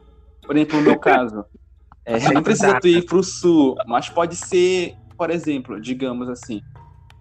Por 0.47 0.57
exemplo, 0.57 0.77
no 0.79 0.83
meu 0.83 0.99
caso. 0.99 1.45
é, 2.05 2.33
não 2.33 2.43
precisa 2.43 2.79
tu 2.81 2.89
ir 2.89 3.05
para 3.07 3.17
o 3.19 3.23
sul, 3.23 3.75
mas 3.87 4.09
pode 4.11 4.37
ser, 4.37 4.95
por 5.17 5.31
exemplo, 5.31 5.81
digamos 5.81 6.29
assim. 6.29 6.63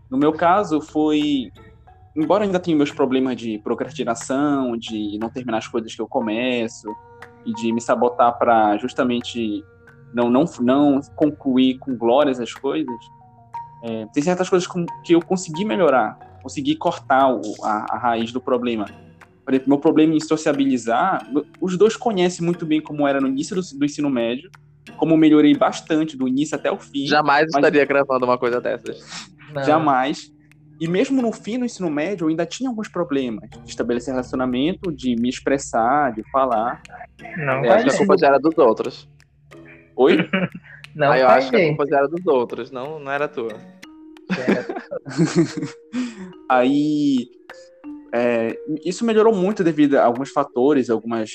No 0.09 0.17
meu 0.17 0.33
caso, 0.33 0.81
foi. 0.81 1.51
Embora 2.15 2.43
eu 2.43 2.47
ainda 2.47 2.59
tenha 2.59 2.77
meus 2.77 2.91
problemas 2.91 3.35
de 3.37 3.57
procrastinação, 3.59 4.77
de 4.77 5.17
não 5.17 5.29
terminar 5.29 5.57
as 5.57 5.67
coisas 5.67 5.95
que 5.95 6.01
eu 6.01 6.07
começo, 6.07 6.95
e 7.43 7.53
de 7.53 7.73
me 7.73 7.81
sabotar 7.81 8.37
para 8.37 8.77
justamente 8.77 9.65
não, 10.13 10.29
não, 10.29 10.45
não 10.61 10.99
concluir 11.15 11.79
com 11.79 11.97
glórias 11.97 12.39
as 12.39 12.53
coisas, 12.53 13.09
é, 13.81 14.05
tem 14.07 14.21
certas 14.21 14.47
coisas 14.49 14.67
com- 14.67 14.85
que 15.03 15.15
eu 15.15 15.21
consegui 15.21 15.65
melhorar, 15.65 16.15
consegui 16.41 16.75
cortar 16.75 17.33
o- 17.33 17.41
a, 17.63 17.95
a 17.95 17.97
raiz 17.97 18.31
do 18.31 18.39
problema. 18.39 18.85
Por 19.43 19.53
exemplo, 19.53 19.69
meu 19.69 19.79
problema 19.79 20.15
em 20.15 20.19
sociabilizar, 20.19 21.27
os 21.59 21.77
dois 21.77 21.97
conhecem 21.97 22.45
muito 22.45 22.65
bem 22.65 22.81
como 22.81 23.07
era 23.07 23.19
no 23.19 23.27
início 23.27 23.55
do, 23.55 23.61
do 23.61 23.85
ensino 23.85 24.09
médio, 24.09 24.49
como 24.97 25.13
eu 25.13 25.17
melhorei 25.17 25.55
bastante 25.55 26.15
do 26.15 26.27
início 26.27 26.55
até 26.55 26.71
o 26.71 26.77
fim. 26.77 27.05
Jamais 27.05 27.47
Mas- 27.51 27.55
estaria 27.55 27.85
gravando 27.85 28.25
uma 28.25 28.37
coisa 28.37 28.61
dessas. 28.61 29.29
Não. 29.53 29.63
Jamais. 29.63 30.31
E 30.79 30.87
mesmo 30.87 31.21
no 31.21 31.31
fim 31.31 31.59
do 31.59 31.65
ensino 31.65 31.89
médio, 31.89 32.25
eu 32.25 32.29
ainda 32.29 32.45
tinha 32.45 32.69
alguns 32.69 32.87
problemas 32.87 33.49
de 33.49 33.69
estabelecer 33.69 34.13
relacionamento, 34.13 34.91
de 34.91 35.15
me 35.15 35.29
expressar, 35.29 36.13
de 36.13 36.23
falar. 36.31 36.81
Não 37.37 37.63
Eu 37.63 37.69
vai 37.69 37.69
acho 37.69 37.85
que 37.85 37.91
a 37.91 37.97
culpa 37.97 38.17
já 38.17 38.27
era 38.27 38.39
dos 38.39 38.57
outros. 38.57 39.09
Oi? 39.95 40.17
Não 40.95 41.11
Aí 41.11 41.21
eu 41.21 41.27
acho 41.27 41.49
que 41.49 41.55
a 41.55 41.67
culpa 41.69 41.87
já 41.87 41.97
era 41.97 42.07
dos 42.07 42.23
outros, 42.27 42.69
não, 42.69 42.99
não 42.99 43.11
era 43.11 43.27
tua. 43.27 43.49
Aí. 46.47 47.27
É, 48.13 48.59
isso 48.85 49.03
melhorou 49.03 49.33
muito 49.33 49.63
devido 49.63 49.95
a 49.95 50.05
alguns 50.05 50.29
fatores, 50.29 50.89
algumas, 50.89 51.31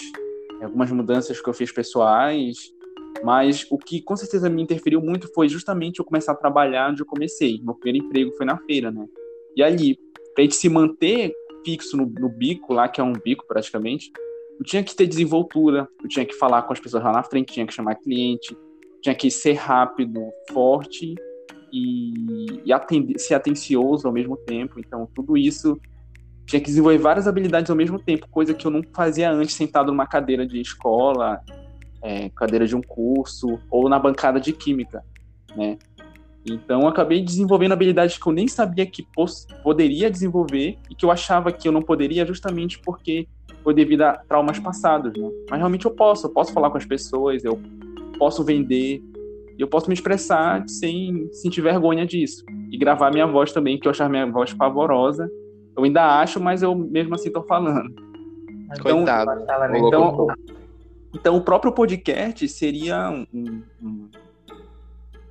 algumas 0.62 0.90
mudanças 0.92 1.40
que 1.40 1.48
eu 1.48 1.54
fiz 1.54 1.72
pessoais. 1.72 2.72
Mas 3.24 3.66
o 3.68 3.76
que 3.76 4.00
com 4.00 4.16
certeza 4.16 4.48
me 4.48 4.62
interferiu 4.62 5.00
muito 5.00 5.32
foi 5.34 5.48
justamente 5.48 5.98
eu 5.98 6.04
começar 6.04 6.32
a 6.32 6.36
trabalhar 6.36 6.90
onde 6.90 7.02
eu 7.02 7.06
comecei. 7.06 7.60
Meu 7.64 7.74
primeiro 7.74 8.06
emprego 8.06 8.32
foi 8.36 8.46
na 8.46 8.56
feira, 8.58 8.92
né? 8.92 9.06
E 9.56 9.62
ali, 9.62 9.98
pra 10.34 10.44
gente 10.44 10.54
se 10.54 10.68
manter 10.68 11.32
fixo 11.64 11.96
no, 11.96 12.06
no 12.06 12.28
bico, 12.28 12.72
lá 12.72 12.88
que 12.88 13.00
é 13.00 13.04
um 13.04 13.12
bico 13.12 13.44
praticamente, 13.48 14.12
eu 14.58 14.64
tinha 14.64 14.84
que 14.84 14.94
ter 14.94 15.06
desenvoltura, 15.06 15.88
eu 16.00 16.08
tinha 16.08 16.24
que 16.24 16.34
falar 16.34 16.62
com 16.62 16.72
as 16.72 16.78
pessoas 16.78 17.02
lá 17.02 17.12
na 17.12 17.24
frente, 17.24 17.54
tinha 17.54 17.66
que 17.66 17.74
chamar 17.74 17.96
cliente, 17.96 18.56
tinha 19.02 19.14
que 19.14 19.30
ser 19.32 19.54
rápido, 19.54 20.20
forte 20.52 21.16
e, 21.72 22.62
e 22.64 22.72
atender, 22.72 23.18
ser 23.18 23.34
atencioso 23.34 24.06
ao 24.06 24.12
mesmo 24.12 24.36
tempo. 24.36 24.78
Então, 24.78 25.08
tudo 25.12 25.36
isso 25.36 25.76
tinha 26.48 26.60
que 26.60 26.66
desenvolver 26.66 26.98
várias 26.98 27.28
habilidades 27.28 27.70
ao 27.70 27.76
mesmo 27.76 27.98
tempo, 27.98 28.26
coisa 28.30 28.54
que 28.54 28.66
eu 28.66 28.70
não 28.70 28.82
fazia 28.94 29.30
antes 29.30 29.54
sentado 29.54 29.92
numa 29.92 30.06
cadeira 30.06 30.46
de 30.46 30.58
escola, 30.58 31.40
é, 32.02 32.30
cadeira 32.30 32.66
de 32.66 32.74
um 32.74 32.80
curso 32.80 33.60
ou 33.70 33.86
na 33.86 33.98
bancada 33.98 34.40
de 34.40 34.52
química, 34.52 35.04
né? 35.54 35.76
Então, 36.46 36.82
eu 36.82 36.88
acabei 36.88 37.22
desenvolvendo 37.22 37.72
habilidades 37.72 38.16
que 38.16 38.26
eu 38.26 38.32
nem 38.32 38.48
sabia 38.48 38.86
que 38.86 39.06
poderia 39.62 40.10
desenvolver 40.10 40.78
e 40.90 40.94
que 40.94 41.04
eu 41.04 41.10
achava 41.10 41.52
que 41.52 41.68
eu 41.68 41.72
não 41.72 41.82
poderia 41.82 42.24
justamente 42.24 42.78
porque 42.78 43.28
foi 43.62 43.74
devido 43.74 44.02
a 44.02 44.14
traumas 44.14 44.58
passados, 44.58 45.12
né? 45.12 45.30
Mas 45.50 45.58
realmente 45.58 45.84
eu 45.84 45.90
posso, 45.90 46.28
eu 46.28 46.30
posso 46.30 46.54
falar 46.54 46.70
com 46.70 46.78
as 46.78 46.86
pessoas, 46.86 47.44
eu 47.44 47.60
posso 48.18 48.42
vender, 48.42 49.02
eu 49.58 49.68
posso 49.68 49.88
me 49.88 49.94
expressar 49.94 50.64
sem 50.66 51.28
sentir 51.30 51.60
vergonha 51.60 52.06
disso. 52.06 52.42
E 52.70 52.78
gravar 52.78 53.10
minha 53.10 53.26
voz 53.26 53.52
também, 53.52 53.78
que 53.78 53.86
eu 53.86 53.90
achava 53.90 54.08
minha 54.08 54.24
voz 54.24 54.54
pavorosa. 54.54 55.30
Eu 55.78 55.84
ainda 55.84 56.18
acho, 56.20 56.40
mas 56.40 56.60
eu 56.62 56.74
mesmo 56.74 57.14
assim 57.14 57.30
tô 57.30 57.42
falando. 57.44 57.94
Coitado. 58.82 59.30
Não 59.30 59.36
gostava 59.38 59.68
nem 59.68 59.86
Então, 59.86 60.26
Então, 61.14 61.36
o 61.36 61.40
próprio 61.40 61.72
podcast 61.72 62.46
seria 62.48 63.08
um, 63.08 63.62
um- 63.82 64.10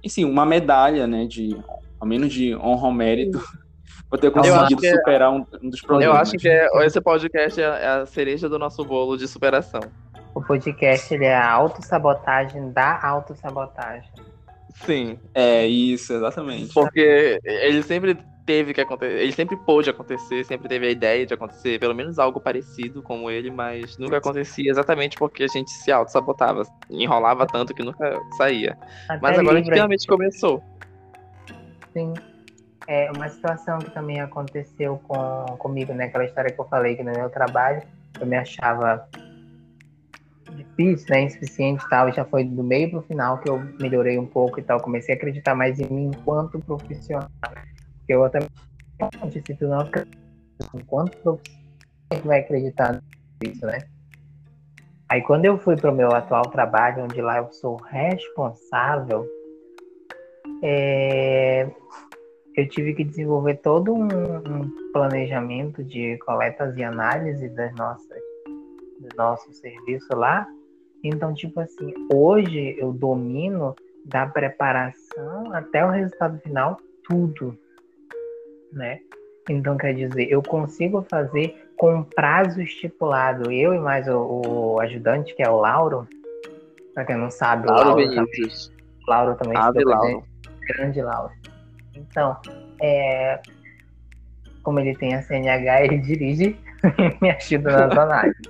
enfim, 0.04 0.24
uma 0.24 0.46
medalha, 0.46 1.06
né, 1.06 1.26
de, 1.26 1.56
ao 2.00 2.08
menos 2.08 2.32
de 2.34 2.56
honra 2.56 2.88
ao 2.88 2.94
mérito, 2.94 3.40
por 4.10 4.18
ter 4.18 4.32
conseguido 4.32 4.80
que 4.82 4.88
é- 4.88 4.96
superar 4.96 5.32
um, 5.32 5.46
um 5.62 5.70
dos 5.70 5.82
Eu 5.82 5.88
problemas. 5.88 6.18
acho 6.18 6.32
que 6.38 6.48
é- 6.48 6.68
esse 6.86 7.02
podcast 7.02 7.62
é 7.62 7.66
é 7.66 7.88
a 7.90 8.06
cereja 8.06 8.48
do 8.48 8.58
nosso 8.58 8.84
bolo 8.86 9.18
de 9.18 9.28
superação. 9.28 9.82
O 10.34 10.42
podcast 10.42 11.14
ele 11.14 11.26
é 11.26 11.36
a 11.36 11.52
autossabotagem 11.52 12.72
da 12.72 13.00
autossabotagem. 13.06 14.10
Sim, 14.86 15.20
É, 15.34 15.66
isso, 15.68 16.14
exatamente. 16.14 16.74
porque 16.74 17.40
ele 17.44 17.82
sempre 17.84 18.18
teve 18.48 18.74
que 18.74 18.80
acontecer, 18.80 19.22
ele 19.22 19.34
sempre 19.34 19.58
pôde 19.58 19.90
acontecer, 19.90 20.46
sempre 20.46 20.70
teve 20.70 20.88
a 20.88 20.90
ideia 20.90 21.26
de 21.26 21.34
acontecer 21.34 21.78
pelo 21.80 21.94
menos 21.94 22.18
algo 22.18 22.40
parecido 22.40 23.04
como 23.04 23.30
ele, 23.30 23.52
mas 23.52 23.98
nunca 23.98 24.18
acontecia 24.18 24.72
exatamente 24.72 25.18
porque 25.18 25.44
a 25.44 25.48
gente 25.48 25.70
se 25.70 25.92
auto-sabotava, 25.92 26.64
enrolava 26.90 27.46
tanto 27.46 27.76
que 27.76 27.84
nunca 27.84 28.18
saía. 28.38 28.78
Até 29.10 29.20
Mas 29.22 29.38
agora 29.38 29.58
livro, 29.60 29.74
finalmente 29.74 30.08
começou. 30.08 30.64
Sim. 31.92 32.14
É 32.88 33.12
uma 33.12 33.28
situação 33.28 33.80
que 33.80 33.92
também 33.92 34.22
aconteceu 34.22 34.98
com, 35.06 35.58
comigo, 35.58 35.94
né? 35.94 36.06
Aquela 36.06 36.24
história 36.24 36.50
que 36.50 36.60
eu 36.60 36.66
falei 36.66 36.96
que 36.96 37.04
no 37.04 37.12
meu 37.12 37.30
trabalho 37.30 37.84
eu 38.18 38.26
me 38.26 38.38
achava 38.38 39.06
difícil, 40.52 41.08
né? 41.10 41.24
Insuficiente 41.24 41.84
e 41.86 41.90
tal. 41.90 42.08
E 42.08 42.14
já 42.14 42.24
foi 42.24 42.46
do 42.46 42.64
meio 42.64 42.90
pro 42.90 43.02
final 43.02 43.40
que 43.40 43.50
eu 43.50 43.60
melhorei 43.78 44.18
um 44.18 44.26
pouco 44.26 44.58
e 44.58 44.64
tal. 44.64 44.80
Comecei 44.80 45.16
a 45.16 45.18
acreditar 45.18 45.54
mais 45.54 45.82
em 45.82 45.94
mim 45.94 46.12
enquanto 46.16 46.60
profissional. 46.60 47.30
Porque 48.08 48.14
eu 48.14 48.24
até 48.24 48.40
disse, 49.30 49.54
tu 49.56 49.68
não 49.68 49.82
enquanto 50.74 51.12
profissional, 51.18 51.42
vai 52.24 52.40
acreditar 52.40 53.04
nisso, 53.44 53.66
né? 53.66 53.80
Aí 55.10 55.22
quando 55.22 55.44
eu 55.44 55.58
fui 55.58 55.76
para 55.76 55.92
o 55.92 55.96
meu 55.96 56.14
atual 56.14 56.44
trabalho, 56.44 57.04
onde 57.04 57.22
lá 57.22 57.40
eu 57.40 57.52
sou 57.52 57.76
responsável, 57.76 59.28
é, 60.64 61.70
eu 62.56 62.70
tive 62.70 62.94
que 62.94 63.04
desenvolver 63.04 63.56
todo 63.56 63.94
um, 63.94 64.06
um, 64.06 64.92
planejamento 64.94 65.84
de 65.84 66.18
coletas 66.20 66.78
e 66.78 66.84
análise 66.86 67.50
das 67.50 67.76
nossas, 67.76 68.22
do 69.02 69.18
nosso 69.18 69.52
serviço 69.54 70.16
lá. 70.16 70.48
Então, 71.04 71.34
tipo 71.34 71.60
assim, 71.60 71.94
hoje 72.14 72.78
eu 72.80 72.94
domino 72.94 73.76
da 74.06 74.26
preparação 74.26 75.54
até 75.54 75.86
o 75.86 75.90
resultado 75.90 76.40
final 76.40 76.80
tudo, 77.04 77.58
né? 78.72 79.00
Então, 79.50 79.78
quer 79.78 79.94
dizer, 79.94 80.30
eu 80.30 80.42
consigo 80.42 81.06
fazer 81.10 81.68
com 81.78 82.04
prazo 82.04 82.62
estipulado. 82.62 83.52
Eu 83.52 83.74
e 83.74 83.80
mais 83.80 84.08
o, 84.08 84.42
o 84.44 84.80
ajudante, 84.82 85.34
que 85.36 85.44
é 85.44 85.50
o 85.50 85.58
Lauro, 85.58 86.08
para 86.94 87.06
quem 87.06 87.16
não 87.16 87.30
sabe, 87.30 87.68
Lauro, 87.68 87.90
Lauro 87.90 88.10
Vinícius. 88.10 88.68
também, 88.68 89.08
Lauro 89.08 89.36
também 89.36 89.58
Ave 89.58 89.84
Lauro. 89.84 90.24
grande 90.68 91.02
Lauro. 91.02 91.32
Então, 91.96 92.38
é, 92.82 93.40
como 94.64 94.80
ele 94.80 94.96
tem 94.96 95.16
a 95.16 95.22
CNH, 95.22 95.82
ele 95.86 95.98
dirige 96.00 96.60
e 96.98 97.18
me 97.22 97.32
ajuda 97.32 97.88
nas 97.88 97.96
análises. 97.98 98.42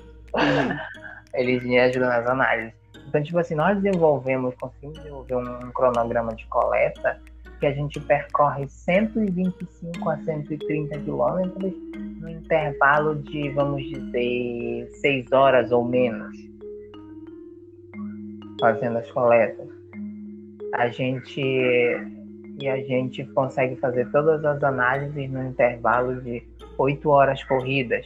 ele 1.34 1.60
me 1.60 1.80
ajuda 1.80 2.08
nas 2.08 2.28
análises. 2.28 2.74
Então, 3.08 3.24
tipo 3.24 3.38
assim, 3.38 3.56
nós 3.56 3.82
desenvolvemos, 3.82 4.56
conseguimos 4.56 4.98
desenvolver 4.98 5.36
um 5.36 5.72
cronograma 5.72 6.34
de 6.36 6.46
coleta 6.48 7.20
que 7.60 7.66
a 7.66 7.74
gente 7.74 8.00
percorre 8.00 8.68
125 8.68 10.10
a 10.10 10.18
130 10.18 11.00
quilômetros 11.00 11.74
no 12.22 12.30
intervalo 12.30 13.16
de, 13.16 13.50
vamos 13.50 13.84
dizer, 13.84 14.90
6 15.02 15.32
horas 15.32 15.72
ou 15.72 15.84
menos, 15.84 16.36
fazendo 18.60 18.98
as 18.98 19.12
coletas. 19.12 19.68
A 20.76 20.88
gente 20.90 21.42
e 22.60 22.68
a 22.68 22.78
gente 22.78 23.24
consegue 23.34 23.76
fazer 23.76 24.10
todas 24.12 24.44
as 24.44 24.64
análises 24.64 25.30
no 25.30 25.44
intervalo 25.46 26.20
de 26.22 26.44
8 26.78 27.10
horas 27.10 27.44
corridas. 27.44 28.06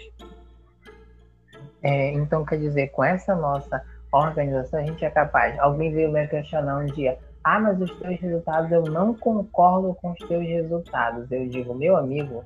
É, 1.81 2.11
então, 2.11 2.45
quer 2.45 2.59
dizer, 2.59 2.89
com 2.89 3.03
essa 3.03 3.33
nossa 3.33 3.81
organização, 4.11 4.81
a 4.81 4.83
gente 4.83 5.03
é 5.05 5.09
capaz. 5.09 5.57
Alguém 5.59 5.93
veio 5.93 6.11
me 6.11 6.27
questionar 6.27 6.79
um 6.79 6.85
dia: 6.85 7.17
ah, 7.43 7.59
mas 7.59 7.81
os 7.81 7.91
teus 7.97 8.19
resultados, 8.19 8.71
eu 8.71 8.83
não 8.83 9.13
concordo 9.13 9.95
com 10.01 10.11
os 10.11 10.19
teus 10.19 10.45
resultados. 10.45 11.31
Eu 11.31 11.47
digo, 11.47 11.73
meu 11.73 11.95
amigo, 11.97 12.43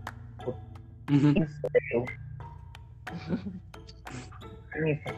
Uhum. 1.09 1.33
isso 1.37 1.61
é 1.73 1.97
eu. 1.97 2.05
Anitta, 4.75 5.13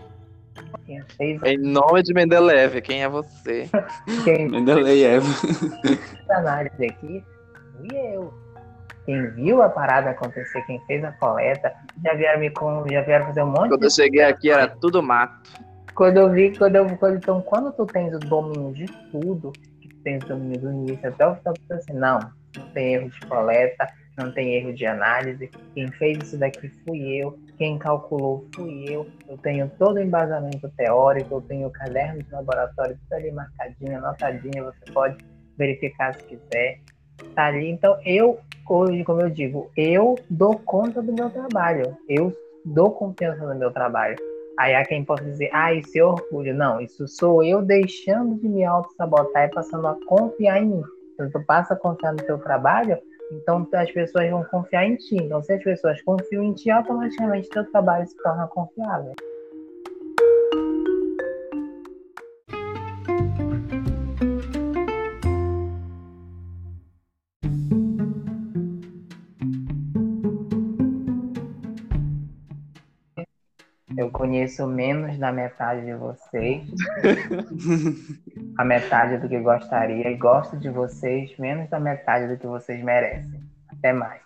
Quem 0.85 1.01
fez 1.17 1.43
Em 1.43 1.57
nome 1.57 2.03
de 2.03 2.13
Mendeleev, 2.13 2.81
quem 2.81 3.03
é 3.03 3.09
você? 3.09 3.69
quem 4.23 4.47
Mendeleev. 4.51 5.23
fez 5.81 6.29
a 6.29 6.37
análise 6.39 6.85
aqui 6.85 7.23
fui 7.77 7.87
eu. 7.97 8.33
Quem 9.05 9.25
viu 9.31 9.61
a 9.61 9.69
parada 9.69 10.09
acontecer, 10.09 10.61
quem 10.63 10.81
fez 10.85 11.01
a 11.05 11.13
coleta, 11.13 11.71
já 12.03 12.13
vieram 12.13 12.41
me 12.41 12.49
com, 12.49 12.83
já 12.91 13.01
vieram 13.01 13.27
fazer 13.27 13.41
um 13.41 13.47
monte 13.47 13.69
Quando 13.69 13.79
de 13.79 13.85
eu 13.85 13.91
cheguei 13.91 14.21
aqui 14.23 14.51
era 14.51 14.67
tudo 14.67 15.01
mato. 15.01 15.49
Quando 15.97 16.17
eu 16.17 16.29
vi, 16.31 16.55
quando 16.55 16.75
eu, 16.75 16.95
quando, 16.97 17.15
então, 17.17 17.41
quando 17.41 17.71
tu 17.71 17.83
tens 17.88 18.13
o 18.13 18.19
domínio 18.19 18.71
de 18.71 18.86
tudo, 19.12 19.51
que 19.81 19.89
tu 19.89 19.95
tens 20.03 20.23
o 20.25 20.27
domínio 20.27 20.62
do 20.62 20.71
início 20.71 21.10
até 21.10 21.25
o 21.25 21.36
final, 21.36 21.53
tu 21.55 21.73
assim, 21.73 21.93
não, 21.93 22.19
não 22.55 22.69
tem 22.71 22.93
erro 22.93 23.10
de 23.10 23.19
coleta, 23.21 23.88
não 24.15 24.31
tem 24.31 24.53
erro 24.53 24.73
de 24.75 24.86
análise, 24.86 25.49
quem 25.73 25.91
fez 25.93 26.19
isso 26.19 26.38
daqui 26.38 26.69
fui 26.86 26.99
eu, 27.15 27.36
quem 27.57 27.79
calculou 27.79 28.45
fui 28.53 28.86
eu, 28.88 29.07
eu 29.27 29.39
tenho 29.39 29.71
todo 29.79 29.95
o 29.95 29.99
embasamento 29.99 30.69
teórico, 30.77 31.33
eu 31.33 31.41
tenho 31.41 31.67
o 31.67 31.71
caderno 31.71 32.21
de 32.21 32.31
laboratório, 32.31 32.95
tudo 32.95 33.13
ali 33.13 33.31
marcadinho, 33.31 33.97
anotadinho, 33.97 34.65
você 34.65 34.91
pode 34.93 35.17
verificar 35.57 36.13
se 36.13 36.23
quiser, 36.27 36.79
tá 37.33 37.45
ali. 37.47 37.71
Então, 37.71 37.97
eu, 38.05 38.39
hoje, 38.69 39.03
como 39.03 39.21
eu 39.21 39.31
digo, 39.31 39.71
eu 39.75 40.13
dou 40.29 40.60
conta 40.60 41.01
do 41.01 41.12
meu 41.12 41.31
trabalho, 41.31 41.97
eu 42.07 42.31
dou 42.63 42.91
confiança 42.91 43.43
no 43.51 43.57
meu 43.57 43.71
trabalho. 43.71 44.15
Aí 44.58 44.74
há 44.74 44.84
quem 44.84 45.06
possa 45.06 45.24
dizer, 45.24 45.50
ah, 45.54 45.74
isso 45.74 45.98
é 45.98 46.04
orgulho. 46.04 46.54
Não, 46.54 46.82
isso 46.82 47.08
sou 47.08 47.43
eu 47.43 47.62
deixando 47.62 48.36
de 48.36 48.50
me 48.50 48.65
auto-sabotar 48.65 49.46
e 49.46 49.54
passando 49.54 49.88
a 49.88 49.96
confiar 50.06 50.62
em 50.62 50.65
mim. 50.65 50.84
Quando 51.15 51.32
tu 51.32 51.43
passa 51.46 51.74
a 51.74 51.78
confiar 51.78 52.13
no 52.13 52.24
teu 52.24 52.39
trabalho, 52.39 52.98
então 53.32 53.67
as 53.74 53.91
pessoas 53.91 54.30
vão 54.30 54.43
confiar 54.46 54.86
em 54.86 54.96
ti. 54.96 55.15
Então, 55.15 55.41
se 55.43 55.54
as 55.54 55.63
pessoas 55.63 56.02
confiam 56.02 56.43
em 56.43 56.54
ti, 56.54 56.72
automaticamente 56.72 57.50
teu 57.50 57.70
trabalho 57.72 58.08
se 58.08 58.15
torna 58.17 58.48
confiável. 58.48 59.13
Conheço 74.17 74.65
menos 74.65 75.19
da 75.19 75.32
metade 75.32 75.86
de 75.86 75.93
vocês, 75.93 76.63
a 78.58 78.65
metade 78.65 79.19
do 79.19 79.30
que 79.30 79.39
gostaria, 79.39 80.10
e 80.10 80.15
gosto 80.15 80.58
de 80.58 80.69
vocês 80.69 81.38
menos 81.38 81.69
da 81.69 81.80
metade 81.80 82.34
do 82.34 82.39
que 82.39 82.47
vocês 82.47 82.84
merecem. 82.84 83.39
Até 83.69 83.93
mais. 83.93 84.21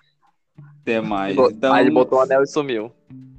Até 0.81 1.01
mais. 1.01 1.37
Então, 1.37 1.73
Aí 1.73 1.83
ele 1.83 1.93
botou 1.93 2.19
o 2.19 2.21
anel 2.21 2.41
e 2.41 2.47
sumiu. 2.47 2.89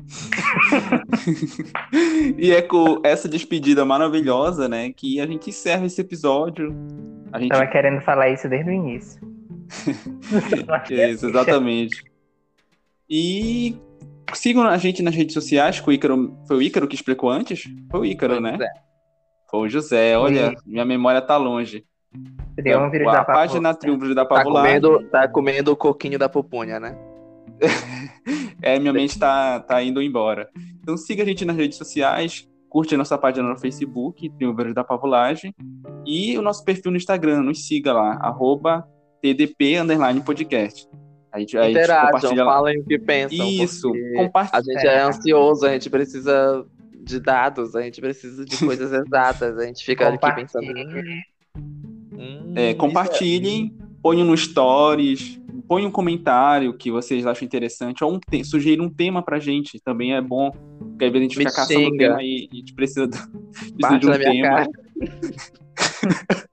e 2.37 2.53
é 2.53 2.61
com 2.61 3.01
essa 3.03 3.27
despedida 3.27 3.87
maravilhosa, 3.87 4.69
né, 4.69 4.93
que 4.93 5.19
a 5.21 5.27
gente 5.27 5.49
encerra 5.49 5.87
esse 5.87 6.03
episódio. 6.03 6.77
A 7.33 7.41
gente 7.41 7.49
Tava 7.49 7.67
querendo 7.67 8.03
falar 8.03 8.29
isso 8.29 8.47
desde 8.47 8.71
o 8.71 8.75
início. 8.75 9.33
Isso, 10.91 11.29
exatamente. 11.29 12.05
E 13.09 13.75
sigam 14.39 14.63
a 14.65 14.77
gente 14.77 15.03
nas 15.03 15.15
redes 15.15 15.35
sociais, 15.35 15.81
que 15.81 15.89
o 15.89 15.93
Ícaro. 15.93 16.37
Foi 16.47 16.57
o 16.57 16.63
Ícaro 16.63 16.87
que 16.89 16.95
explicou 16.95 17.31
antes? 17.31 17.65
Foi 17.91 18.01
o 18.01 18.05
Ícaro, 18.05 18.41
né? 18.41 18.57
Pois 18.57 18.69
é. 18.69 18.73
Foi 19.51 19.61
o 19.61 19.69
José. 19.69 20.17
Olha, 20.17 20.55
minha 20.67 20.85
memória 20.85 21.21
tá 21.21 21.37
longe. 21.37 21.85
Triunviro 22.57 23.09
a 23.09 23.13
da 23.13 23.25
página 23.25 23.71
Papuça. 23.71 23.81
Triunviro 23.81 24.15
da 24.15 24.25
Tá 24.25 24.35
Pavulagem. 24.37 24.81
comendo, 24.81 25.09
tá 25.11 25.29
comendo 25.29 25.73
o 25.73 25.77
coquinho 25.77 26.19
da 26.19 26.29
pupunha, 26.29 26.79
né? 26.81 26.97
É, 28.65 28.79
minha 28.79 28.93
mente 28.93 29.19
tá, 29.19 29.59
tá 29.59 29.83
indo 29.83 30.01
embora. 30.01 30.49
Então 30.81 30.97
siga 30.97 31.25
a 31.25 31.27
gente 31.27 31.45
nas 31.45 31.57
redes 31.57 31.77
sociais, 31.77 32.49
curte 32.69 32.95
a 32.95 32.99
nossa 32.99 33.19
página 33.19 33.49
no 33.49 33.59
Facebook, 33.59 34.31
Triunviro 34.37 34.73
da 34.73 34.85
Pavulagem, 34.85 35.53
e 36.07 36.39
o 36.39 36.43
nosso 36.43 36.65
perfil 36.65 36.93
no 36.93 36.97
Instagram, 36.97 37.43
nos 37.43 37.67
siga 37.67 37.93
lá, 37.93 38.15
arroba 38.23 38.87
TDP 39.21 39.79
underline 39.79 40.21
podcast. 40.21 40.89
A 41.33 41.39
gente, 41.41 41.57
a 41.57 41.63
gente 41.63 41.71
Interajam, 41.73 42.07
compartilha 42.13 42.45
lá. 42.45 42.53
falem 42.53 42.81
o 42.81 42.85
que 42.85 42.99
pensam. 42.99 43.47
Isso, 43.49 43.91
compartilha. 44.17 44.59
A 44.59 44.63
gente 44.63 44.87
é 44.87 45.01
ansioso, 45.03 45.65
a 45.67 45.73
gente 45.73 45.89
precisa 45.89 46.67
de 47.05 47.19
dados, 47.19 47.75
a 47.75 47.83
gente 47.83 48.01
precisa 48.01 48.45
de 48.45 48.57
coisas 48.59 48.93
exatas, 48.93 49.59
a 49.59 49.65
gente 49.65 49.83
fica 49.85 50.09
aqui 50.09 50.35
pensando. 50.35 50.67
Hum, 51.57 52.53
É, 52.55 52.69
isso 52.71 52.77
compartilhem, 52.79 53.75
ponham 54.03 54.27
no 54.27 54.37
stories, 54.37 55.41
ponham 55.67 55.89
um 55.89 55.93
comentário 55.93 56.75
que 56.75 56.91
vocês 56.91 57.27
acham 57.27 57.47
interessante, 57.47 58.05
ou 58.05 58.13
um 58.15 58.21
te- 58.21 58.45
sugira 58.45 58.83
um 58.83 58.91
tema 58.91 59.23
pra 59.23 59.39
gente, 59.39 59.81
também 59.81 60.15
é 60.15 60.21
bom, 60.21 60.51
porque 60.51 61.07
às 61.07 61.13
vezes 61.13 61.17
a 61.17 61.29
gente 61.29 61.39
Me 61.39 61.45
fica 61.45 61.57
caçando 61.57 61.97
tema 61.97 62.23
e, 62.23 62.49
a 62.53 62.57
gente 62.57 62.75
precisa, 62.75 63.07
do- 63.07 63.17
precisa 63.79 63.99
de 63.99 64.07
um 64.07 64.19
tema. 64.19 64.67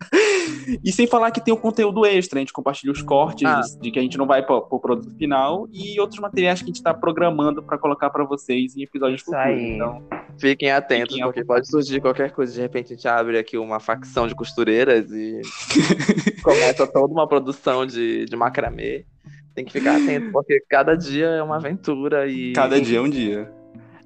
E 0.83 0.91
sem 0.91 1.07
falar 1.07 1.31
que 1.31 1.41
tem 1.43 1.51
o 1.53 1.57
conteúdo 1.57 2.05
extra, 2.05 2.37
a 2.37 2.41
gente 2.41 2.53
compartilha 2.53 2.91
os 2.91 3.01
cortes 3.01 3.47
Ah. 3.47 3.61
de, 3.81 3.89
que 3.91 3.97
a 3.97 4.01
gente 4.01 4.17
não 4.17 4.27
vai 4.27 4.45
para 4.45 4.55
o 4.55 4.79
produto 4.79 5.11
final 5.17 5.67
e 5.71 5.99
outros 5.99 6.19
materiais 6.19 6.59
que 6.59 6.65
a 6.65 6.67
gente 6.67 6.75
está 6.75 6.93
programando 6.93 7.63
para 7.63 7.77
colocar 7.77 8.09
para 8.11 8.23
vocês 8.23 8.75
em 8.77 8.83
episódios 8.83 9.21
Isso 9.21 9.31
futuros. 9.31 9.47
aí. 9.47 9.71
Então, 9.75 10.03
Fiquem 10.39 10.71
atentos, 10.71 11.15
Fiquem 11.15 11.25
porque 11.25 11.43
pode 11.43 11.67
surgir 11.67 11.99
qualquer 11.99 12.31
coisa. 12.31 12.53
De 12.53 12.61
repente 12.61 12.93
a 12.93 12.95
gente 12.95 13.07
abre 13.07 13.37
aqui 13.39 13.57
uma 13.57 13.79
facção 13.79 14.27
de 14.27 14.35
costureiras 14.35 15.11
e 15.11 15.41
começa 16.43 16.85
toda 16.85 17.11
uma 17.11 17.27
produção 17.27 17.85
de, 17.85 18.25
de 18.25 18.35
macramê. 18.35 19.05
Tem 19.55 19.65
que 19.65 19.71
ficar 19.73 19.97
atento, 19.97 20.31
porque 20.31 20.63
cada 20.69 20.95
dia 20.95 21.25
é 21.25 21.43
uma 21.43 21.55
aventura 21.57 22.27
e 22.27 22.53
cada 22.53 22.79
dia 22.79 22.99
é 22.99 23.01
um 23.01 23.09
dia. 23.09 23.51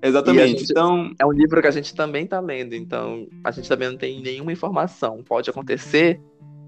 Exatamente. 0.06 0.60
gente- 0.60 0.72
Então, 0.72 1.12
é 1.18 1.26
um 1.26 1.32
livro 1.32 1.62
que 1.62 1.68
a 1.68 1.72
gente 1.72 1.96
também 1.96 2.28
tá 2.28 2.40
lendo, 2.42 2.76
então 2.76 3.26
a 3.44 3.52
gente 3.52 3.68
também 3.70 3.90
não 3.90 3.98
tem 3.98 4.22
nenhuma 4.22 4.52
informação. 4.52 5.24
Pode 5.24 5.50
acontecer 5.50 6.20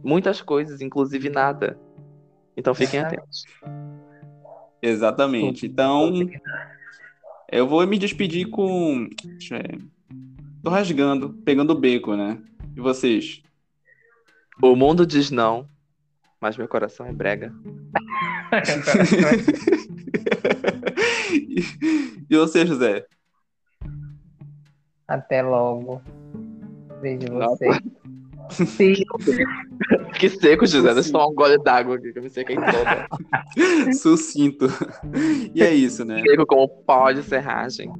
muitas 0.04 0.42
coisas, 0.42 0.80
inclusive 0.82 1.30
nada. 1.30 1.78
Então 2.56 2.74
fiquem 2.74 3.02
atentos. 3.02 3.44
exatamente. 4.82 5.66
Então, 5.66 6.14
eu 7.52 7.68
vou 7.68 7.86
me 7.86 7.98
despedir 8.00 8.50
com. 8.50 9.10
Deixa 9.38 9.58
eu 9.58 9.62
ver. 9.62 9.80
Tô 10.64 10.70
rasgando, 10.70 11.34
pegando 11.46 11.72
o 11.74 11.80
beco, 11.80 12.16
né? 12.16 12.42
E 12.76 12.80
vocês? 12.80 13.42
O 14.64 14.76
mundo 14.76 15.06
diz 15.06 15.30
não, 15.30 15.68
mas 16.40 16.56
meu 16.58 16.68
coração 16.68 17.06
é 17.06 17.12
brega. 17.12 17.54
e 22.30 22.38
você, 22.38 22.66
José? 22.66 23.06
Até 25.08 25.42
logo. 25.42 26.02
Vejo 27.02 27.28
você. 27.34 27.70
Sim. 28.50 28.94
Que 30.18 30.30
seco, 30.30 30.66
José. 30.66 30.94
Deixa 30.94 31.10
eu 31.10 31.14
tomar 31.14 31.28
um 31.28 31.36
gole 31.36 31.58
d'água 31.62 31.98
aqui, 31.98 32.14
que 32.14 32.20
eu 32.20 32.24
me 32.24 32.30
sequei 32.30 32.56
toda. 32.56 33.08
Sucinto. 33.94 34.68
E 35.54 35.62
é 35.62 35.74
isso, 35.74 36.06
né? 36.06 36.22
Seco 36.22 36.46
como 36.46 36.70
pó 36.70 37.12
de 37.12 37.22
serragem. 37.22 37.92